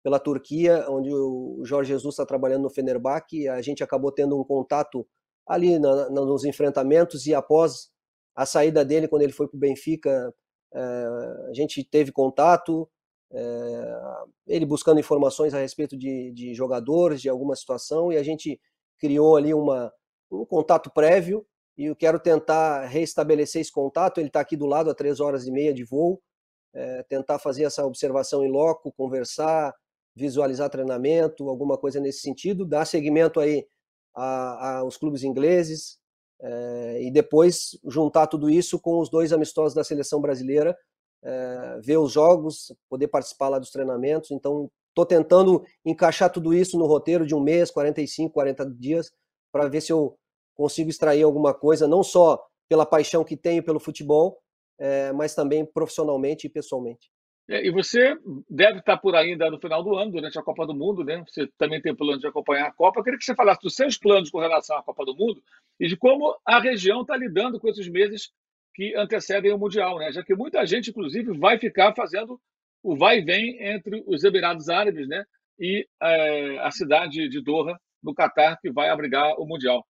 pela 0.04 0.19
Turquia, 0.19 0.86
onde 0.89 1.10
o 1.12 1.62
Jorge 1.63 1.93
Jesus 1.93 2.13
está 2.13 2.26
trabalhando 2.26 2.63
no 2.63 2.69
Fenerbahçe. 2.69 3.47
A 3.47 3.62
gente 3.62 3.84
acabou 3.84 4.12
tendo 4.12 4.38
um 4.39 4.43
contato 4.43 5.08
ali 5.47 5.80
na, 5.80 6.10
na, 6.10 6.21
nos 6.21 6.43
enfrentamentos 6.43 7.26
e 7.26 7.34
após 7.34 7.89
a 8.36 8.45
saída 8.45 8.84
dele, 8.84 9.08
quando 9.08 9.21
ele 9.21 9.32
foi 9.32 9.47
para 9.47 9.58
o 9.58 9.60
Benfica, 9.60 10.34
é, 10.73 10.80
a 11.49 11.54
gente 11.54 11.84
teve 11.84 12.12
contato, 12.12 12.89
é, 13.34 13.98
ele 14.48 14.65
buscando 14.65 15.00
informações 15.00 15.54
a 15.54 15.60
respeito 15.60 15.98
de, 15.98 16.32
de, 16.32 16.54
jogadores, 16.54 17.22
de 17.22 17.30
alguma 17.30 17.56
situação, 17.56 18.12
e 18.12 18.17
a 18.17 18.24
gente 18.24 18.60
criou 19.00 19.36
ali 19.36 19.54
uma, 19.54 19.91
um 20.32 20.46
contato 20.46 20.91
prévio, 20.91 21.46
e 21.78 21.86
eu 21.86 21.96
quero 21.96 22.19
tentar 22.19 22.86
restabelecer 22.86 23.62
esse 23.62 23.72
contato. 23.72 24.19
Ele 24.19 24.28
está 24.28 24.39
aqui 24.39 24.56
do 24.56 24.67
lado, 24.67 24.91
a 24.91 24.96
três 24.96 25.19
horas 25.19 25.48
e 25.48 25.52
meia 25.52 25.74
de 25.74 25.84
voo, 25.84 26.22
é, 26.74 27.04
tentar 27.04 27.39
fazer 27.39 27.63
essa 27.63 27.86
observação 27.86 28.46
em 28.46 28.52
loco, 28.52 28.91
conversar, 28.91 29.74
visualizar 30.15 30.69
treinamento, 30.69 31.50
alguma 31.50 31.78
coisa 31.78 32.00
nesse 32.00 32.19
sentido, 32.19 32.65
dar 32.65 32.86
seguimento 32.86 33.39
aí 33.39 33.65
aos 34.13 34.96
clubes 34.96 35.24
ingleses 35.24 35.98
é, 36.39 37.02
e 37.02 37.12
depois 37.12 37.80
juntar 37.86 38.28
tudo 38.28 38.48
isso 38.48 38.80
com 38.80 39.00
os 39.00 39.10
dois 39.10 39.34
amistosos 39.34 39.74
da 39.74 39.84
seleção 39.84 40.22
brasileira, 40.22 40.78
é, 41.24 41.80
ver 41.82 41.98
os 41.98 42.12
jogos, 42.12 42.76
poder 42.90 43.08
participar 43.08 43.50
lá 43.50 43.60
dos 43.60 43.72
treinamentos. 43.72 44.32
Então, 44.32 44.70
estou 44.90 45.06
tentando 45.06 45.64
encaixar 45.86 46.32
tudo 46.32 46.54
isso 46.54 46.78
no 46.78 46.86
roteiro 46.86 47.26
de 47.26 47.34
um 47.34 47.42
mês, 47.42 47.72
45, 47.72 48.34
40 48.34 48.70
dias, 48.72 49.12
para 49.52 49.68
ver 49.68 49.82
se 49.82 49.92
eu 49.92 50.18
consigo 50.56 50.90
extrair 50.90 51.24
alguma 51.24 51.54
coisa, 51.54 51.88
não 51.88 52.04
só 52.04 52.44
pela 52.70 52.86
paixão 52.86 53.24
que 53.24 53.36
tenho 53.36 53.64
pelo 53.64 53.80
futebol, 53.80 54.40
é, 54.80 55.12
mas 55.12 55.34
também 55.34 55.66
profissionalmente 55.66 56.48
e 56.48 56.50
pessoalmente. 56.50 57.12
É, 57.50 57.66
e 57.66 57.72
você 57.72 58.16
deve 58.50 58.80
estar 58.80 58.98
por 58.98 59.16
aí 59.16 59.32
ainda 59.32 59.52
no 59.52 59.60
final 59.60 59.84
do 59.84 59.96
ano, 59.96 60.12
durante 60.12 60.40
a 60.40 60.44
Copa 60.44 60.66
do 60.66 60.74
Mundo, 60.74 61.04
né? 61.04 61.24
Você 61.28 61.48
também 61.58 61.82
tem 61.82 61.94
plano 61.94 62.18
de 62.18 62.26
acompanhar 62.26 62.68
a 62.68 62.72
Copa. 62.72 63.00
Eu 63.00 63.04
queria 63.04 63.20
que 63.20 63.26
você 63.26 63.36
falasse 63.36 63.62
dos 63.62 63.76
seus 63.76 63.98
planos 63.98 64.30
com 64.30 64.40
relação 64.40 64.78
à 64.78 64.84
Copa 64.84 65.04
do 65.04 65.16
Mundo 65.16 65.44
e 65.78 65.88
de 65.88 65.98
como 65.98 66.38
a 66.46 66.60
região 66.60 67.02
está 67.02 67.18
lidando 67.18 67.60
com 67.60 67.68
esses 67.68 67.88
meses 67.90 68.32
que 68.74 68.96
antecedem 68.96 69.52
o 69.54 69.58
Mundial, 69.58 70.00
né? 70.00 70.12
Já 70.12 70.24
que 70.24 70.36
muita 70.36 70.66
gente, 70.66 70.90
inclusive, 70.90 71.38
vai 71.38 71.60
ficar 71.60 71.94
fazendo 71.96 72.40
o 72.82 72.96
vai 72.98 73.20
e 73.20 73.22
vem 73.24 73.64
entre 73.64 74.04
os 74.08 74.24
Emirados 74.24 74.70
Árabes, 74.70 75.08
né? 75.08 75.24
E 75.60 75.88
é, 76.02 76.60
a 76.60 76.72
cidade 76.72 77.30
de 77.30 77.42
Doha, 77.42 77.80
no 78.04 78.14
Catar, 78.14 78.60
que 78.60 78.72
vai 78.72 78.90
abrigar 78.90 79.40
o 79.40 79.46
Mundial. 79.46 79.86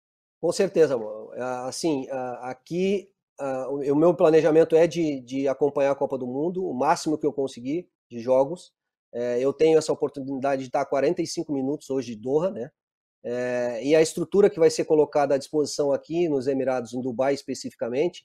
Com 0.41 0.51
certeza, 0.51 0.95
amor. 0.95 1.33
Assim, 1.67 2.07
aqui 2.41 3.09
uh, 3.39 3.91
o 3.91 3.95
meu 3.95 4.13
planejamento 4.13 4.75
é 4.75 4.87
de, 4.87 5.19
de, 5.21 5.47
acompanhar 5.47 5.91
a 5.91 5.95
Copa 5.95 6.17
do 6.17 6.25
Mundo, 6.25 6.65
o 6.65 6.73
máximo 6.73 7.17
que 7.17 7.25
eu 7.25 7.33
conseguir 7.33 7.87
de 8.09 8.19
jogos. 8.19 8.71
É, 9.13 9.39
eu 9.39 9.51
tenho 9.51 9.77
essa 9.77 9.91
oportunidade 9.91 10.61
de 10.61 10.67
estar 10.67 10.85
45 10.85 11.51
minutos 11.51 11.89
hoje 11.89 12.15
de 12.15 12.21
Doha, 12.21 12.51
né? 12.51 12.69
É, 13.23 13.81
e 13.83 13.95
a 13.95 14.01
estrutura 14.01 14.49
que 14.49 14.59
vai 14.59 14.69
ser 14.69 14.85
colocada 14.85 15.35
à 15.35 15.37
disposição 15.37 15.91
aqui 15.91 16.29
nos 16.29 16.47
Emirados, 16.47 16.93
em 16.93 17.01
Dubai 17.01 17.33
especificamente, 17.33 18.23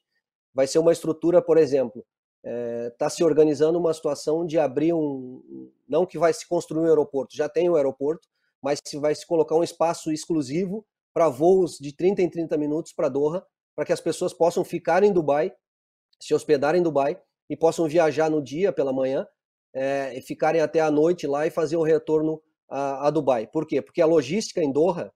vai 0.55 0.67
ser 0.67 0.79
uma 0.79 0.93
estrutura, 0.93 1.43
por 1.43 1.59
exemplo, 1.59 2.05
está 2.43 2.51
é, 2.51 2.90
tá 2.90 3.11
se 3.11 3.25
organizando 3.25 3.79
uma 3.79 3.93
situação 3.93 4.47
de 4.47 4.59
abrir 4.59 4.93
um. 4.93 5.71
Não 5.88 6.07
que 6.07 6.19
vai 6.19 6.33
se 6.33 6.47
construir 6.47 6.83
um 6.83 6.87
aeroporto, 6.87 7.37
já 7.37 7.49
tem 7.49 7.69
o 7.69 7.73
um 7.73 7.77
aeroporto, 7.77 8.29
mas 8.62 8.81
se 8.85 8.99
vai 8.99 9.14
se 9.14 9.27
colocar 9.27 9.57
um 9.57 9.64
espaço 9.64 10.12
exclusivo 10.12 10.87
para 11.12 11.29
voos 11.29 11.79
de 11.79 11.95
30 11.95 12.23
em 12.23 12.31
30 12.31 12.57
minutos 12.57 12.93
para 12.93 13.09
Doha, 13.09 13.45
para 13.75 13.85
que 13.85 13.93
as 13.93 14.01
pessoas 14.01 14.33
possam 14.33 14.64
ficar 14.64 15.03
em 15.03 15.12
Dubai, 15.12 15.53
se 16.21 16.35
hospedar 16.35 16.75
em 16.75 16.83
Dubai 16.83 17.21
e 17.49 17.57
possam 17.57 17.87
viajar 17.88 18.31
no 18.31 18.43
dia 18.43 18.73
pela 18.73 18.93
manhã 18.93 19.27
é, 19.73 20.17
e 20.17 20.21
ficarem 20.21 20.61
até 20.61 20.81
a 20.81 20.90
noite 20.90 21.27
lá 21.27 21.47
e 21.47 21.51
fazer 21.51 21.77
o 21.77 21.83
retorno 21.83 22.43
a, 22.69 23.09
a 23.09 23.11
Dubai. 23.11 23.47
Por 23.47 23.67
quê? 23.67 23.83
Porque 23.83 24.01
a 24.01 24.07
logística 24.07 24.62
em 24.62 24.73
Doha 24.73 25.12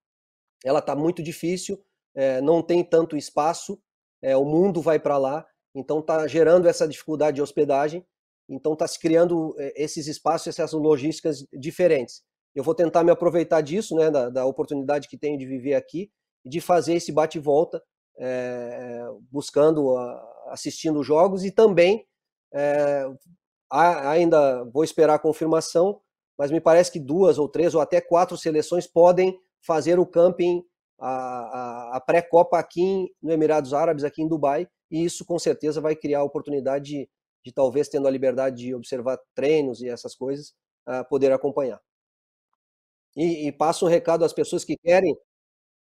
ela 0.64 0.80
está 0.80 0.94
muito 0.94 1.22
difícil, 1.22 1.82
é, 2.14 2.40
não 2.40 2.62
tem 2.62 2.82
tanto 2.82 3.16
espaço, 3.16 3.80
é, 4.22 4.36
o 4.36 4.44
mundo 4.44 4.80
vai 4.80 4.98
para 4.98 5.18
lá, 5.18 5.46
então 5.74 6.00
está 6.00 6.26
gerando 6.26 6.68
essa 6.68 6.86
dificuldade 6.88 7.36
de 7.36 7.42
hospedagem, 7.42 8.04
então 8.48 8.72
está 8.72 8.86
se 8.86 8.98
criando 8.98 9.54
esses 9.76 10.06
espaços, 10.06 10.46
essas 10.46 10.72
logísticas 10.72 11.44
diferentes. 11.52 12.22
Eu 12.54 12.64
vou 12.64 12.74
tentar 12.74 13.04
me 13.04 13.10
aproveitar 13.10 13.60
disso, 13.60 13.94
né, 13.94 14.10
da, 14.10 14.30
da 14.30 14.46
oportunidade 14.46 15.06
que 15.06 15.18
tenho 15.18 15.38
de 15.38 15.46
viver 15.46 15.74
aqui 15.74 16.10
de 16.48 16.60
fazer 16.60 16.94
esse 16.94 17.12
bate-volta 17.12 17.82
é, 18.18 19.06
buscando, 19.30 19.96
assistindo 20.48 21.02
jogos 21.02 21.44
e 21.44 21.50
também 21.50 22.04
é, 22.52 23.04
ainda 23.70 24.64
vou 24.64 24.82
esperar 24.82 25.14
a 25.14 25.18
confirmação, 25.18 26.00
mas 26.36 26.50
me 26.50 26.60
parece 26.60 26.90
que 26.90 26.98
duas 26.98 27.38
ou 27.38 27.48
três 27.48 27.74
ou 27.74 27.80
até 27.80 28.00
quatro 28.00 28.36
seleções 28.36 28.86
podem 28.86 29.38
fazer 29.60 29.98
o 29.98 30.06
camping, 30.06 30.62
a, 30.98 31.92
a, 31.92 31.96
a 31.96 32.00
pré-copa 32.00 32.58
aqui 32.58 33.08
no 33.22 33.32
Emirados 33.32 33.72
Árabes, 33.74 34.04
aqui 34.04 34.22
em 34.22 34.28
Dubai, 34.28 34.68
e 34.90 35.04
isso 35.04 35.24
com 35.24 35.38
certeza 35.38 35.80
vai 35.80 35.94
criar 35.96 36.20
a 36.20 36.24
oportunidade 36.24 36.84
de, 36.86 37.08
de 37.44 37.52
talvez 37.52 37.88
tendo 37.88 38.08
a 38.08 38.10
liberdade 38.10 38.56
de 38.56 38.74
observar 38.74 39.18
treinos 39.34 39.80
e 39.80 39.88
essas 39.88 40.14
coisas, 40.14 40.54
uh, 40.88 41.06
poder 41.08 41.32
acompanhar. 41.32 41.80
E, 43.16 43.48
e 43.48 43.52
passo 43.52 43.86
um 43.86 43.88
recado 43.88 44.24
às 44.24 44.32
pessoas 44.32 44.64
que 44.64 44.76
querem 44.76 45.16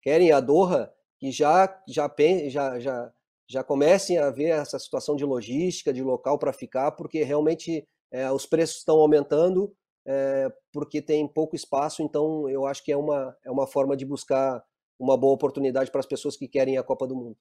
querem 0.01 0.31
a 0.31 0.39
Doha, 0.39 0.91
que 1.19 1.31
já 1.31 1.81
já 1.87 2.09
já 2.49 2.79
já, 2.79 3.13
já 3.47 3.63
comecem 3.63 4.17
a 4.17 4.29
ver 4.31 4.49
essa 4.49 4.79
situação 4.79 5.15
de 5.15 5.25
logística, 5.25 5.93
de 5.93 6.03
local 6.03 6.39
para 6.39 6.53
ficar, 6.53 6.91
porque 6.93 7.23
realmente 7.23 7.87
é, 8.11 8.31
os 8.31 8.45
preços 8.45 8.77
estão 8.77 8.99
aumentando, 8.99 9.73
é, 10.05 10.49
porque 10.73 11.01
tem 11.01 11.27
pouco 11.27 11.55
espaço, 11.55 12.01
então 12.03 12.49
eu 12.49 12.65
acho 12.65 12.83
que 12.83 12.91
é 12.91 12.97
uma, 12.97 13.35
é 13.45 13.51
uma 13.51 13.67
forma 13.67 13.95
de 13.97 14.05
buscar 14.05 14.63
uma 14.99 15.17
boa 15.17 15.33
oportunidade 15.33 15.89
para 15.89 16.01
as 16.01 16.05
pessoas 16.05 16.35
que 16.35 16.47
querem 16.47 16.77
a 16.77 16.83
Copa 16.83 17.07
do 17.07 17.15
Mundo. 17.15 17.37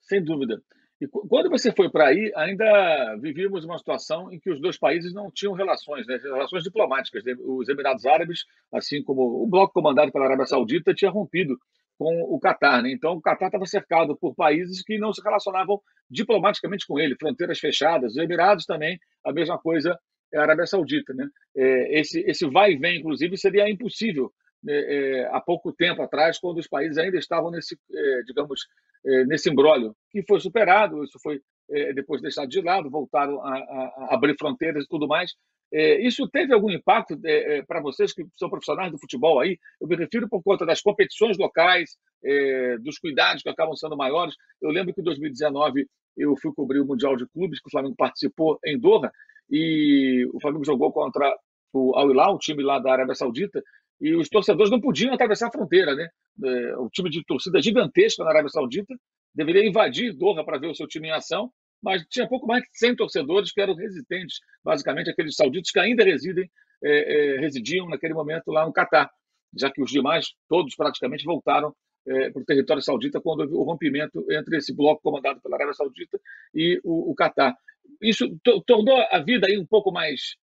Sem 0.00 0.22
dúvida. 0.24 0.62
E 1.00 1.08
quando 1.08 1.50
você 1.50 1.72
foi 1.72 1.90
para 1.90 2.06
aí, 2.06 2.32
ainda 2.36 3.16
vivíamos 3.20 3.64
uma 3.64 3.76
situação 3.76 4.32
em 4.32 4.38
que 4.38 4.48
os 4.48 4.60
dois 4.60 4.78
países 4.78 5.12
não 5.12 5.32
tinham 5.32 5.52
relações, 5.52 6.06
né? 6.06 6.16
relações 6.16 6.62
diplomáticas. 6.62 7.24
Os 7.40 7.68
Emirados 7.68 8.06
Árabes, 8.06 8.44
assim 8.72 9.02
como 9.02 9.42
o 9.42 9.46
bloco 9.48 9.72
comandado 9.72 10.12
pela 10.12 10.26
Arábia 10.26 10.46
Saudita, 10.46 10.94
tinha 10.94 11.10
rompido 11.10 11.58
com 11.98 12.22
o 12.22 12.38
Catar. 12.38 12.82
Né? 12.82 12.92
Então, 12.92 13.14
o 13.14 13.20
Catar 13.20 13.46
estava 13.46 13.66
cercado 13.66 14.16
por 14.16 14.32
países 14.36 14.80
que 14.84 14.96
não 14.96 15.12
se 15.12 15.20
relacionavam 15.20 15.80
diplomaticamente 16.08 16.86
com 16.86 17.00
ele, 17.00 17.16
fronteiras 17.18 17.58
fechadas. 17.58 18.12
Os 18.12 18.18
Emirados 18.18 18.64
também, 18.64 18.96
a 19.24 19.32
mesma 19.32 19.58
coisa, 19.58 19.98
é 20.32 20.38
a 20.38 20.42
Arábia 20.42 20.66
Saudita. 20.66 21.12
Né? 21.14 21.26
É, 21.56 21.98
esse, 21.98 22.20
esse 22.20 22.46
vai 22.48 22.74
e 22.74 22.78
vem, 22.78 23.00
inclusive, 23.00 23.36
seria 23.36 23.68
impossível 23.68 24.32
é, 24.68 25.28
há 25.32 25.40
pouco 25.40 25.72
tempo 25.72 26.02
atrás, 26.02 26.38
quando 26.38 26.58
os 26.58 26.68
países 26.68 26.98
ainda 26.98 27.18
estavam 27.18 27.50
nesse, 27.50 27.76
é, 27.92 28.22
digamos, 28.22 28.60
é, 29.04 29.24
nesse 29.24 29.50
embrólio, 29.50 29.94
que 30.10 30.22
foi 30.26 30.40
superado, 30.40 31.02
isso 31.02 31.18
foi 31.22 31.40
é, 31.70 31.92
depois 31.92 32.20
deixado 32.20 32.48
de 32.48 32.60
lado, 32.60 32.90
voltaram 32.90 33.40
a, 33.40 33.54
a, 33.54 33.94
a 34.10 34.14
abrir 34.14 34.36
fronteiras 34.38 34.84
e 34.84 34.88
tudo 34.88 35.08
mais. 35.08 35.32
É, 35.72 36.06
isso 36.06 36.28
teve 36.28 36.52
algum 36.52 36.70
impacto 36.70 37.18
é, 37.24 37.58
é, 37.58 37.62
para 37.62 37.80
vocês 37.80 38.12
que 38.12 38.24
são 38.36 38.50
profissionais 38.50 38.92
do 38.92 38.98
futebol 38.98 39.40
aí? 39.40 39.58
Eu 39.80 39.88
me 39.88 39.96
refiro 39.96 40.28
por 40.28 40.42
conta 40.42 40.66
das 40.66 40.82
competições 40.82 41.38
locais, 41.38 41.96
é, 42.22 42.76
dos 42.78 42.98
cuidados 42.98 43.42
que 43.42 43.48
acabam 43.48 43.74
sendo 43.74 43.96
maiores. 43.96 44.34
Eu 44.60 44.70
lembro 44.70 44.92
que 44.92 45.00
em 45.00 45.04
2019 45.04 45.86
eu 46.16 46.36
fui 46.36 46.52
cobrir 46.54 46.80
o 46.80 46.86
Mundial 46.86 47.16
de 47.16 47.26
Clubes, 47.28 47.58
que 47.58 47.68
o 47.68 47.70
Flamengo 47.70 47.94
participou 47.96 48.58
em 48.66 48.78
Doha, 48.78 49.10
e 49.50 50.28
o 50.34 50.40
Flamengo 50.40 50.64
jogou 50.64 50.92
contra 50.92 51.34
o 51.72 51.96
Al 51.96 52.10
Hilal, 52.10 52.34
o 52.34 52.38
time 52.38 52.62
lá 52.62 52.78
da 52.78 52.92
Arábia 52.92 53.14
Saudita, 53.14 53.62
e 54.02 54.16
os 54.16 54.28
torcedores 54.28 54.68
não 54.68 54.80
podiam 54.80 55.14
atravessar 55.14 55.46
a 55.46 55.52
fronteira, 55.52 55.94
né? 55.94 56.08
É, 56.44 56.76
o 56.76 56.90
time 56.90 57.08
de 57.08 57.24
torcida 57.24 57.62
gigantesca 57.62 58.24
na 58.24 58.30
Arábia 58.30 58.48
Saudita 58.48 58.92
deveria 59.32 59.64
invadir 59.64 60.12
Doha 60.12 60.44
para 60.44 60.58
ver 60.58 60.66
o 60.66 60.74
seu 60.74 60.88
time 60.88 61.06
em 61.06 61.12
ação, 61.12 61.52
mas 61.80 62.04
tinha 62.10 62.28
pouco 62.28 62.44
mais 62.44 62.62
de 62.64 62.68
100 62.72 62.96
torcedores 62.96 63.52
que 63.52 63.60
eram 63.60 63.76
residentes, 63.76 64.40
basicamente 64.64 65.08
aqueles 65.08 65.36
sauditos 65.36 65.70
que 65.70 65.78
ainda 65.78 66.02
residem, 66.02 66.50
é, 66.82 67.36
é, 67.36 67.40
residiam 67.40 67.88
naquele 67.88 68.12
momento 68.12 68.50
lá 68.50 68.66
no 68.66 68.72
Catar, 68.72 69.08
já 69.56 69.70
que 69.70 69.80
os 69.80 69.92
demais, 69.92 70.32
todos 70.48 70.74
praticamente, 70.74 71.24
voltaram 71.24 71.72
é, 72.04 72.30
para 72.30 72.42
o 72.42 72.44
território 72.44 72.82
saudita 72.82 73.20
quando 73.20 73.42
houve 73.42 73.54
o 73.54 73.62
rompimento 73.62 74.26
entre 74.32 74.56
esse 74.56 74.74
bloco 74.74 75.00
comandado 75.00 75.40
pela 75.40 75.54
Arábia 75.54 75.74
Saudita 75.74 76.18
e 76.52 76.80
o, 76.82 77.12
o 77.12 77.14
Catar. 77.14 77.54
Isso 78.00 78.26
tornou 78.66 78.96
a 79.12 79.18
vida 79.20 79.46
aí 79.46 79.56
um 79.56 79.66
pouco 79.66 79.92
mais 79.92 80.36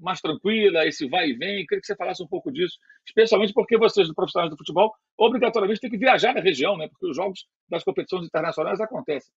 mais 0.00 0.20
tranquila, 0.20 0.86
esse 0.86 1.08
vai 1.08 1.30
e 1.30 1.34
vem. 1.34 1.66
Queria 1.66 1.80
que 1.80 1.86
você 1.86 1.96
falasse 1.96 2.22
um 2.22 2.26
pouco 2.26 2.50
disso, 2.50 2.78
especialmente 3.06 3.52
porque 3.52 3.76
vocês, 3.76 4.12
profissionais 4.12 4.50
do 4.50 4.56
futebol, 4.56 4.92
obrigatoriamente 5.16 5.80
têm 5.80 5.90
que 5.90 5.98
viajar 5.98 6.34
na 6.34 6.40
região, 6.40 6.76
né? 6.76 6.88
porque 6.88 7.06
os 7.08 7.16
jogos 7.16 7.46
das 7.68 7.84
competições 7.84 8.26
internacionais 8.26 8.80
acontecem. 8.80 9.32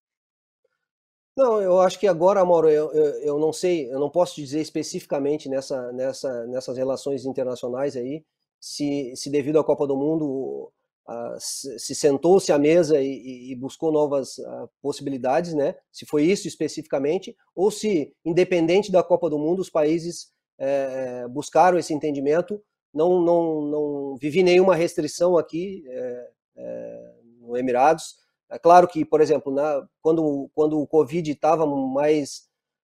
Não, 1.35 1.61
eu 1.61 1.79
acho 1.79 1.97
que 1.97 2.07
agora, 2.07 2.43
Mauro, 2.43 2.69
eu, 2.69 2.91
eu, 2.91 3.05
eu, 3.21 3.39
não 3.39 3.53
sei, 3.53 3.91
eu 3.91 3.99
não 3.99 4.09
posso 4.09 4.35
dizer 4.35 4.59
especificamente 4.59 5.47
nessa, 5.47 5.91
nessa, 5.93 6.45
nessas 6.47 6.77
relações 6.77 7.25
internacionais 7.25 7.95
aí, 7.95 8.23
se, 8.59 9.13
se 9.15 9.29
devido 9.29 9.57
à 9.57 9.63
Copa 9.63 9.87
do 9.87 9.95
Mundo 9.95 10.71
uh, 11.07 11.39
se 11.39 11.95
sentou-se 11.95 12.51
à 12.51 12.59
mesa 12.59 13.01
e, 13.01 13.51
e 13.51 13.55
buscou 13.55 13.91
novas 13.91 14.37
uh, 14.37 14.69
possibilidades, 14.81 15.53
né? 15.53 15.75
Se 15.91 16.05
foi 16.05 16.25
isso 16.25 16.47
especificamente, 16.47 17.35
ou 17.55 17.71
se, 17.71 18.13
independente 18.23 18.91
da 18.91 19.01
Copa 19.01 19.29
do 19.29 19.39
Mundo, 19.39 19.61
os 19.61 19.69
países 19.69 20.31
é, 20.61 21.27
buscaram 21.27 21.79
esse 21.79 21.91
entendimento. 21.91 22.61
Não, 22.93 23.19
não, 23.19 23.61
não 23.61 24.15
vivi 24.17 24.43
nenhuma 24.43 24.75
restrição 24.75 25.37
aqui 25.37 25.83
é, 25.87 26.29
é, 26.57 27.13
no 27.39 27.57
Emirados. 27.57 28.17
É 28.49 28.59
claro 28.59 28.87
que, 28.87 29.03
por 29.03 29.21
exemplo, 29.21 29.51
na, 29.51 29.83
quando, 30.01 30.51
quando 30.53 30.79
o 30.79 30.85
Covid 30.85 31.31
estava 31.31 31.65
mais, 31.65 32.43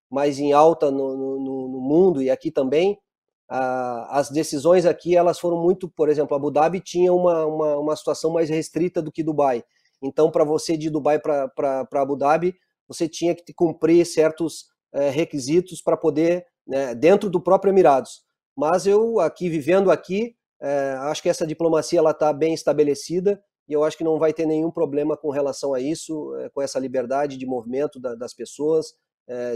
mais 0.10 0.40
em 0.40 0.54
alta 0.54 0.90
no, 0.90 1.16
no, 1.16 1.68
no 1.68 1.80
mundo 1.80 2.22
e 2.22 2.32
aqui 2.32 2.50
também, 2.50 2.98
as 3.50 4.30
decisões 4.30 4.86
aqui 4.86 5.16
elas 5.16 5.40
foram 5.40 5.62
muito, 5.62 5.88
por 5.88 6.10
exemplo, 6.10 6.36
Abu 6.36 6.52
Dhabi 6.52 6.82
tinha 6.82 7.14
uma, 7.14 7.46
uma, 7.46 7.78
uma 7.78 7.96
situação 7.96 8.32
mais 8.32 8.50
restrita 8.50 9.02
do 9.02 9.12
que 9.12 9.24
Dubai. 9.24 9.64
Então, 10.02 10.30
para 10.30 10.44
você 10.44 10.76
de 10.76 10.90
Dubai 10.90 11.18
para 11.20 11.88
Abu 11.94 12.18
Dhabi, 12.18 12.56
você 12.88 13.08
tinha 13.08 13.34
que 13.34 13.54
cumprir 13.54 14.06
certos 14.06 14.66
é, 14.94 15.10
requisitos 15.10 15.82
para 15.82 15.96
poder, 15.96 16.46
né, 16.68 16.94
dentro 16.94 17.30
do 17.30 17.42
próprio 17.42 17.72
Emirados. 17.72 18.24
Mas 18.56 18.86
eu 18.88 19.20
aqui, 19.20 19.50
vivendo 19.50 19.92
aqui, 19.92 20.36
é, 20.62 20.96
acho 21.02 21.22
que 21.22 21.30
essa 21.30 21.46
diplomacia 21.46 22.00
ela 22.00 22.12
está 22.12 22.34
bem 22.34 22.54
estabelecida 22.54 23.42
e 23.68 23.74
eu 23.74 23.84
acho 23.84 23.98
que 23.98 24.04
não 24.04 24.18
vai 24.18 24.34
ter 24.34 24.46
nenhum 24.46 24.72
problema 24.72 25.16
com 25.16 25.30
relação 25.30 25.74
a 25.74 25.80
isso, 25.80 26.36
é, 26.38 26.50
com 26.50 26.62
essa 26.62 26.80
liberdade 26.80 27.38
de 27.38 27.46
movimento 27.46 28.00
da, 28.00 28.16
das 28.16 28.34
pessoas, 28.34 28.94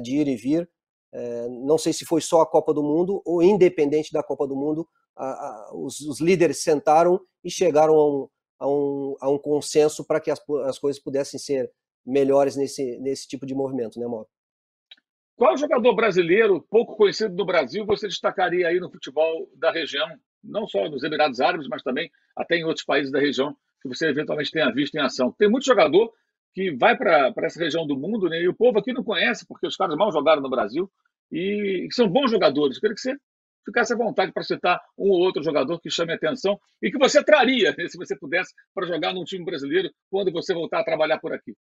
de 0.04 0.18
ir 0.18 0.28
e 0.28 0.36
vir. 0.36 0.70
É, 1.14 1.50
não 1.50 1.78
sei 1.78 1.92
se 1.92 2.06
foi 2.06 2.22
só 2.22 2.42
a 2.42 2.46
Copa 2.46 2.74
do 2.74 2.82
Mundo 2.82 3.22
ou 3.26 3.44
independente 3.44 4.14
da 4.14 4.24
Copa 4.24 4.48
do 4.48 4.56
Mundo, 4.56 4.88
a, 5.16 5.28
a, 5.28 5.72
os, 5.76 6.00
os, 6.02 6.22
líderes 6.22 6.64
sentaram 6.64 7.20
e 7.44 7.52
chegaram 7.52 7.96
a 7.96 8.10
um, 8.10 8.28
a 8.60 8.68
um, 8.68 9.16
a 9.20 9.30
um 9.30 9.38
consenso 9.38 10.06
para 10.06 10.22
que 10.22 10.32
as, 10.32 10.40
as 10.66 10.80
coisas 10.80 11.02
pudessem 11.02 11.40
ser 11.40 11.70
melhores 12.06 12.56
nesse, 12.56 12.98
nesse 13.00 13.28
tipo 13.28 13.46
de 13.46 13.54
movimento, 13.54 14.00
né, 14.00 14.08
Mauro? 14.08 14.28
Qual 15.42 15.58
jogador 15.58 15.96
brasileiro 15.96 16.62
pouco 16.70 16.96
conhecido 16.96 17.34
no 17.34 17.44
Brasil 17.44 17.84
você 17.84 18.08
destacaria 18.08 18.68
aí 18.68 18.80
no 18.80 18.92
futebol 18.92 19.50
da 19.56 19.72
região, 19.72 20.08
não 20.44 20.68
só 20.68 20.88
nos 20.88 21.04
Emirados 21.04 21.42
Árabes, 21.42 21.68
mas 21.68 21.82
também 21.82 22.12
até 22.38 22.58
em 22.58 22.64
outros 22.64 22.86
países 22.86 23.12
da 23.12 23.20
região 23.20 23.58
que 23.82 23.90
você 23.90 24.06
eventualmente 24.06 24.52
tenha 24.52 24.72
visto 24.72 24.94
em 24.94 25.00
ação? 25.00 25.34
Tem 25.40 25.50
muito 25.50 25.66
jogador 25.66 26.14
que 26.54 26.70
vai 26.76 26.96
para 26.96 27.34
essa 27.40 27.60
região 27.60 27.88
do 27.88 27.98
mundo, 27.98 28.30
né? 28.30 28.40
E 28.40 28.48
o 28.48 28.54
povo 28.54 28.78
aqui 28.78 28.94
não 28.94 29.04
conhece, 29.04 29.44
porque 29.48 29.66
os 29.66 29.76
caras 29.76 29.96
mal 29.96 30.12
jogaram 30.12 30.44
no 30.44 30.50
Brasil 30.50 30.88
e 31.32 31.88
são 31.90 32.08
bons 32.08 32.30
jogadores. 32.30 32.76
Eu 32.76 32.82
queria 32.82 32.94
que 32.94 33.02
você 33.02 33.18
ficasse 33.66 33.94
à 33.94 33.98
vontade 33.98 34.32
para 34.32 34.44
citar 34.44 34.80
um 34.96 35.10
ou 35.10 35.22
outro 35.22 35.42
jogador 35.42 35.80
que 35.80 35.90
chame 35.90 36.12
a 36.12 36.18
atenção 36.18 36.60
e 36.84 36.92
que 36.92 37.00
você 37.00 37.24
traria, 37.24 37.74
né, 37.76 37.88
se 37.88 37.98
você 37.98 38.16
pudesse, 38.16 38.54
para 38.76 38.86
jogar 38.86 39.12
num 39.12 39.24
time 39.24 39.44
brasileiro 39.44 39.90
quando 40.08 40.32
você 40.32 40.54
voltar 40.54 40.82
a 40.82 40.84
trabalhar 40.84 41.18
por 41.18 41.34
aqui. 41.34 41.56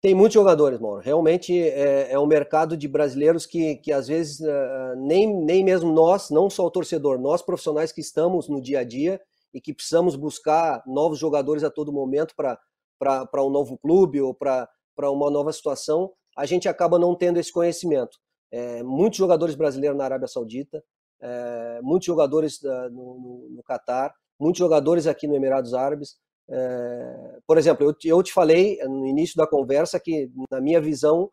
Tem 0.00 0.14
muitos 0.14 0.34
jogadores, 0.34 0.78
Mauro. 0.78 1.02
Realmente 1.02 1.52
é, 1.60 2.12
é 2.12 2.18
um 2.18 2.26
mercado 2.26 2.76
de 2.76 2.86
brasileiros 2.86 3.44
que, 3.44 3.76
que 3.76 3.92
às 3.92 4.06
vezes 4.06 4.38
uh, 4.40 4.94
nem, 4.96 5.26
nem 5.26 5.64
mesmo 5.64 5.92
nós, 5.92 6.30
não 6.30 6.48
só 6.48 6.64
o 6.64 6.70
torcedor, 6.70 7.18
nós 7.18 7.42
profissionais 7.42 7.90
que 7.90 8.00
estamos 8.00 8.48
no 8.48 8.62
dia 8.62 8.80
a 8.80 8.84
dia 8.84 9.20
e 9.52 9.60
que 9.60 9.74
precisamos 9.74 10.14
buscar 10.14 10.84
novos 10.86 11.18
jogadores 11.18 11.64
a 11.64 11.70
todo 11.70 11.92
momento 11.92 12.32
para 12.36 13.44
um 13.44 13.50
novo 13.50 13.76
clube 13.76 14.20
ou 14.20 14.32
para 14.32 14.68
uma 15.10 15.30
nova 15.30 15.52
situação, 15.52 16.12
a 16.36 16.46
gente 16.46 16.68
acaba 16.68 16.96
não 16.96 17.16
tendo 17.16 17.40
esse 17.40 17.52
conhecimento. 17.52 18.18
É, 18.52 18.82
muitos 18.84 19.18
jogadores 19.18 19.56
brasileiros 19.56 19.98
na 19.98 20.04
Arábia 20.04 20.28
Saudita, 20.28 20.82
é, 21.20 21.80
muitos 21.82 22.06
jogadores 22.06 22.60
da, 22.60 22.88
no, 22.88 23.18
no, 23.18 23.48
no 23.56 23.62
Catar, 23.64 24.14
muitos 24.38 24.60
jogadores 24.60 25.08
aqui 25.08 25.26
no 25.26 25.34
Emirados 25.34 25.74
Árabes. 25.74 26.16
É, 26.50 27.38
por 27.46 27.58
exemplo, 27.58 27.86
eu, 27.86 27.94
eu 28.04 28.22
te 28.22 28.32
falei 28.32 28.78
no 28.84 29.06
início 29.06 29.36
da 29.36 29.46
conversa 29.46 30.00
que, 30.00 30.30
na 30.50 30.60
minha 30.60 30.80
visão, 30.80 31.30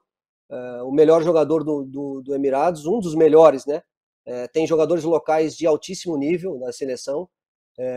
é, 0.49 0.83
o 0.83 0.91
melhor 0.91 1.23
jogador 1.23 1.63
do, 1.63 1.85
do, 1.85 2.21
do, 2.21 2.35
Emirados, 2.35 2.85
um 2.85 2.99
dos 2.99 3.15
melhores, 3.15 3.65
né? 3.65 3.81
É, 4.25 4.47
tem 4.47 4.67
jogadores 4.67 5.03
locais 5.03 5.55
de 5.55 5.65
altíssimo 5.65 6.17
nível 6.17 6.57
na 6.57 6.71
seleção, 6.71 7.29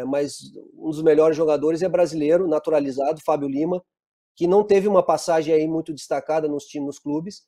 mas 0.09 0.41
um 0.75 0.91
dos 0.91 1.03
melhores 1.03 1.37
jogadores 1.37 1.83
é 1.83 1.89
brasileiro, 1.89 2.49
naturalizado, 2.49 3.23
Fábio 3.25 3.49
Lima, 3.49 3.81
que 4.37 4.45
não 4.45 4.65
teve 4.65 4.89
uma 4.89 5.05
passagem 5.05 5.55
aí 5.55 5.69
muito 5.69 5.95
destacada 5.95 6.49
nos 6.49 6.65
times, 6.65 6.87
nos 6.87 6.99
clubes, 6.99 7.45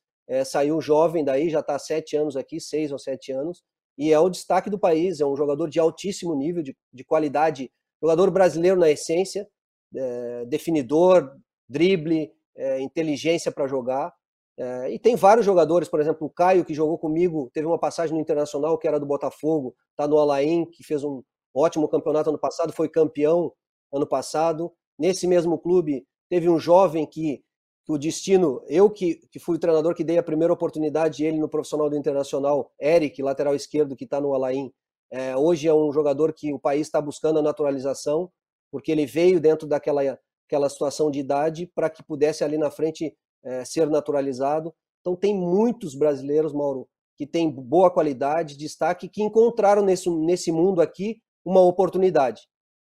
saiu 0.46 0.80
jovem 0.80 1.24
daí, 1.24 1.50
já 1.50 1.58
está 1.58 1.74
há 1.74 1.78
sete 1.78 2.16
anos 2.16 2.36
aqui, 2.36 2.60
seis 2.60 2.92
ou 2.92 3.00
sete 3.00 3.32
anos, 3.32 3.64
e 3.98 4.12
é 4.12 4.18
o 4.20 4.30
destaque 4.30 4.70
do 4.70 4.78
país, 4.78 5.20
é 5.20 5.26
um 5.26 5.36
jogador 5.36 5.68
de 5.68 5.80
altíssimo 5.80 6.36
nível, 6.36 6.62
de, 6.62 6.74
de 6.92 7.04
qualidade, 7.04 7.68
jogador 8.00 8.30
brasileiro 8.30 8.78
na 8.78 8.88
essência, 8.88 9.46
é, 9.94 10.44
definidor, 10.46 11.36
drible, 11.68 12.32
é, 12.56 12.80
inteligência 12.80 13.50
para 13.52 13.66
jogar, 13.66 14.12
é, 14.56 14.92
e 14.92 14.98
tem 14.98 15.16
vários 15.16 15.46
jogadores, 15.46 15.88
por 15.88 16.00
exemplo, 16.00 16.26
o 16.26 16.30
Caio, 16.30 16.64
que 16.64 16.74
jogou 16.74 16.98
comigo, 16.98 17.50
teve 17.54 17.66
uma 17.66 17.78
passagem 17.78 18.14
no 18.14 18.20
Internacional, 18.20 18.76
que 18.76 18.86
era 18.86 19.00
do 19.00 19.06
Botafogo, 19.06 19.74
está 19.90 20.06
no 20.06 20.18
Alain, 20.18 20.66
que 20.66 20.84
fez 20.84 21.02
um, 21.02 21.22
ótimo 21.54 21.88
campeonato 21.88 22.30
ano 22.30 22.38
passado, 22.38 22.72
foi 22.72 22.88
campeão 22.88 23.52
ano 23.92 24.06
passado. 24.06 24.72
Nesse 24.98 25.26
mesmo 25.26 25.58
clube, 25.58 26.06
teve 26.28 26.48
um 26.48 26.58
jovem 26.58 27.06
que, 27.06 27.42
que 27.84 27.92
o 27.92 27.98
destino, 27.98 28.62
eu 28.68 28.90
que, 28.90 29.16
que 29.30 29.38
fui 29.38 29.56
o 29.56 29.58
treinador 29.58 29.94
que 29.94 30.04
dei 30.04 30.18
a 30.18 30.22
primeira 30.22 30.52
oportunidade 30.52 31.24
ele 31.24 31.38
no 31.38 31.48
profissional 31.48 31.88
do 31.88 31.96
Internacional, 31.96 32.70
Eric, 32.80 33.22
lateral 33.22 33.54
esquerdo, 33.54 33.96
que 33.96 34.04
está 34.04 34.20
no 34.20 34.34
Alain, 34.34 34.72
é, 35.10 35.36
hoje 35.36 35.66
é 35.66 35.74
um 35.74 35.92
jogador 35.92 36.32
que 36.32 36.52
o 36.52 36.58
país 36.58 36.86
está 36.86 37.00
buscando 37.00 37.38
a 37.38 37.42
naturalização, 37.42 38.30
porque 38.70 38.92
ele 38.92 39.06
veio 39.06 39.40
dentro 39.40 39.66
daquela 39.66 40.18
aquela 40.50 40.68
situação 40.68 41.12
de 41.12 41.20
idade 41.20 41.70
para 41.74 41.88
que 41.88 42.02
pudesse 42.02 42.42
ali 42.42 42.58
na 42.58 42.72
frente 42.72 43.16
é, 43.44 43.64
ser 43.64 43.88
naturalizado. 43.88 44.74
Então 45.00 45.14
tem 45.14 45.32
muitos 45.32 45.94
brasileiros, 45.94 46.52
Mauro, 46.52 46.88
que 47.16 47.26
têm 47.26 47.50
boa 47.50 47.90
qualidade, 47.90 48.56
destaque, 48.56 49.08
que 49.08 49.22
encontraram 49.22 49.82
nesse, 49.82 50.10
nesse 50.10 50.50
mundo 50.50 50.80
aqui 50.80 51.20
uma 51.44 51.60
oportunidade. 51.60 52.42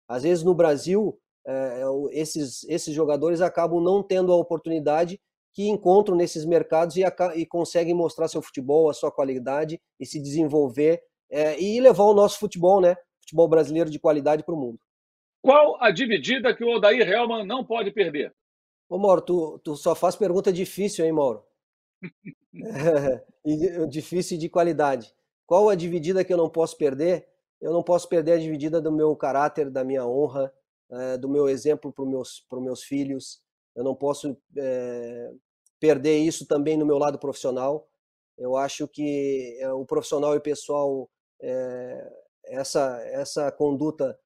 Às 0.08 0.24
vezes 0.24 0.42
no 0.42 0.54
Brasil, 0.54 1.16
é, 1.46 1.82
esses, 2.10 2.64
esses 2.64 2.94
jogadores 2.94 3.40
acabam 3.40 3.80
não 3.80 4.02
tendo 4.02 4.32
a 4.32 4.36
oportunidade 4.36 5.20
que 5.54 5.68
encontram 5.68 6.16
nesses 6.16 6.44
mercados 6.44 6.96
e, 6.96 7.02
e 7.36 7.46
conseguem 7.46 7.94
mostrar 7.94 8.26
seu 8.26 8.42
futebol, 8.42 8.88
a 8.88 8.94
sua 8.94 9.12
qualidade 9.12 9.80
e 10.00 10.06
se 10.06 10.20
desenvolver 10.20 11.00
é, 11.30 11.60
e 11.60 11.80
levar 11.80 12.04
o 12.04 12.14
nosso 12.14 12.38
futebol, 12.38 12.80
né? 12.80 12.96
Futebol 13.20 13.48
brasileiro 13.48 13.90
de 13.90 13.98
qualidade 13.98 14.42
para 14.42 14.54
o 14.54 14.58
mundo. 14.58 14.78
Qual 15.42 15.76
a 15.82 15.90
dividida 15.90 16.54
que 16.54 16.64
o 16.64 16.76
Odair 16.76 17.06
Helman 17.06 17.44
não 17.44 17.64
pode 17.64 17.90
perder? 17.90 18.34
Ô, 18.88 18.96
Mauro, 18.96 19.20
tu, 19.20 19.58
tu 19.58 19.76
só 19.76 19.94
faz 19.94 20.16
pergunta 20.16 20.52
difícil, 20.52 21.04
hein, 21.04 21.12
Mauro? 21.12 21.44
é, 22.64 23.24
difícil 23.90 24.38
de 24.38 24.48
qualidade. 24.48 25.12
Qual 25.44 25.68
a 25.68 25.74
dividida 25.74 26.24
que 26.24 26.32
eu 26.32 26.38
não 26.38 26.48
posso 26.48 26.78
perder? 26.78 27.28
eu 27.62 27.72
não 27.72 27.82
posso 27.82 28.08
perder 28.08 28.32
a 28.32 28.38
dividida 28.38 28.80
do 28.80 28.90
meu 28.90 29.14
caráter, 29.14 29.70
da 29.70 29.84
minha 29.84 30.04
honra, 30.04 30.52
é, 30.90 31.16
do 31.16 31.28
meu 31.28 31.48
exemplo 31.48 31.92
para 31.92 32.02
os 32.02 32.10
meus, 32.10 32.46
meus 32.54 32.82
filhos. 32.82 33.40
Eu 33.74 33.84
não 33.84 33.94
posso 33.94 34.36
é, 34.58 35.32
perder 35.78 36.18
isso 36.18 36.44
também 36.44 36.76
no 36.76 36.84
meu 36.84 36.98
lado 36.98 37.20
profissional. 37.20 37.88
Eu 38.36 38.56
acho 38.56 38.88
que 38.88 39.56
é, 39.60 39.72
o 39.72 39.86
profissional 39.86 40.34
e 40.34 40.38
o 40.38 40.42
pessoal, 40.42 41.08
essa, 42.44 43.00
essa 43.06 43.50
conduta, 43.52 44.18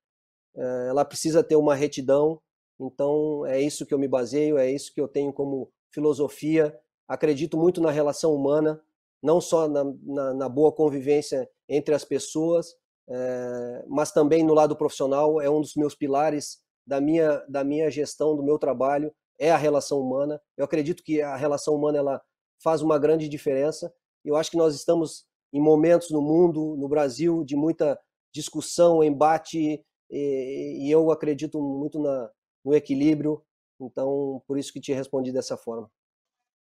ela 0.88 1.05
precisa 1.05 1.42
ter 1.42 1.57
uma 1.57 1.75
retidão. 1.75 2.40
Então, 2.79 3.45
é 3.47 3.61
isso 3.61 3.87
que 3.87 3.95
eu 3.95 3.99
me 3.99 4.09
baseio, 4.09 4.59
é 4.59 4.71
isso 4.71 4.92
que 4.92 5.01
eu 5.01 5.09
tenho 5.09 5.33
como 5.33 5.71
filosofia. 5.90 6.79
Acredito 7.09 7.57
muito 7.57 7.81
na 7.81 7.90
relação 7.90 8.35
humana, 8.35 8.81
não 9.23 9.40
só 9.40 9.69
na, 9.69 9.85
na, 10.03 10.35
na 10.35 10.49
boa 10.49 10.73
convivência 10.73 11.49
entre 11.69 11.95
as 11.95 12.05
pessoas, 12.05 12.75
é, 13.09 13.85
mas 13.88 14.12
também 14.12 14.45
no 14.45 14.55
lado 14.55 14.77
profissional 14.77 15.40
é 15.40 15.49
um 15.49 15.61
dos 15.61 15.75
meus 15.75 15.95
pilares 15.95 16.59
da 16.87 17.01
minha, 17.01 17.38
da 17.49 17.64
minha 17.64 17.90
gestão, 17.90 18.37
do 18.37 18.42
meu 18.42 18.59
trabalho, 18.59 19.12
é 19.38 19.51
a 19.51 19.57
relação 19.57 20.01
humana. 20.01 20.40
Eu 20.57 20.64
acredito 20.64 21.03
que 21.03 21.21
a 21.21 21.37
relação 21.37 21.75
humana 21.75 21.99
ela 21.99 22.23
faz 22.62 22.83
uma 22.83 22.99
grande 22.99 23.29
diferença. 23.29 23.92
Eu 24.25 24.37
acho 24.37 24.51
que 24.51 24.57
nós 24.57 24.75
estamos 24.75 25.27
em 25.53 25.61
momentos 25.61 26.11
no 26.11 26.21
mundo, 26.21 26.77
no 26.77 26.88
Brasil, 26.88 27.45
de 27.45 27.57
muita 27.57 27.99
discussão, 28.33 29.03
embate, 29.03 29.85
e, 30.11 30.87
e 30.87 30.90
eu 30.90 31.11
acredito 31.11 31.61
muito 31.61 32.01
na, 32.01 32.31
no 32.64 32.75
equilíbrio. 32.75 33.42
Então, 33.81 34.42
por 34.47 34.59
isso 34.59 34.73
que 34.73 34.81
te 34.81 34.92
respondi 34.92 35.33
dessa 35.33 35.57
forma. 35.57 35.90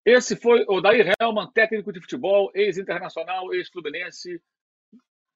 Esse 0.05 0.35
foi 0.35 0.65
o 0.67 0.81
Daí 0.81 1.01
Helman, 1.19 1.49
técnico 1.53 1.93
de 1.93 2.01
futebol, 2.01 2.51
ex-internacional, 2.53 3.53
ex-fluminense, 3.53 4.41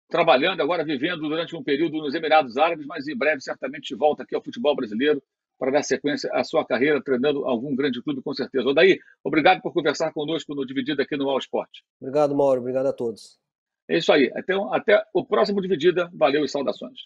trabalhando 0.09 0.61
agora, 0.61 0.83
vivendo 0.83 1.21
durante 1.21 1.55
um 1.55 1.63
período 1.63 1.97
nos 1.99 2.13
Emirados 2.13 2.57
Árabes, 2.57 2.85
mas 2.85 3.07
em 3.07 3.15
breve 3.15 3.41
certamente 3.41 3.95
volta 3.95 4.23
aqui 4.23 4.35
ao 4.35 4.43
futebol 4.43 4.75
brasileiro 4.75 5.21
para 5.57 5.71
dar 5.71 5.83
sequência 5.83 6.29
à 6.33 6.43
sua 6.43 6.65
carreira, 6.65 7.01
treinando 7.01 7.45
algum 7.45 7.75
grande 7.75 8.01
clube, 8.01 8.21
com 8.21 8.33
certeza. 8.33 8.73
Daí, 8.73 8.99
obrigado 9.23 9.61
por 9.61 9.73
conversar 9.73 10.11
conosco 10.13 10.53
no 10.53 10.65
Dividida 10.65 11.03
aqui 11.03 11.17
no 11.17 11.29
All 11.29 11.39
Sport. 11.39 11.69
Obrigado, 11.99 12.35
Mauro. 12.35 12.61
Obrigado 12.61 12.87
a 12.87 12.93
todos. 12.93 13.39
É 13.87 13.97
isso 13.97 14.11
aí. 14.11 14.31
Até, 14.35 14.53
até 14.71 15.03
o 15.13 15.25
próximo 15.25 15.61
Dividida. 15.61 16.11
Valeu 16.13 16.43
e 16.43 16.49
saudações. 16.49 16.99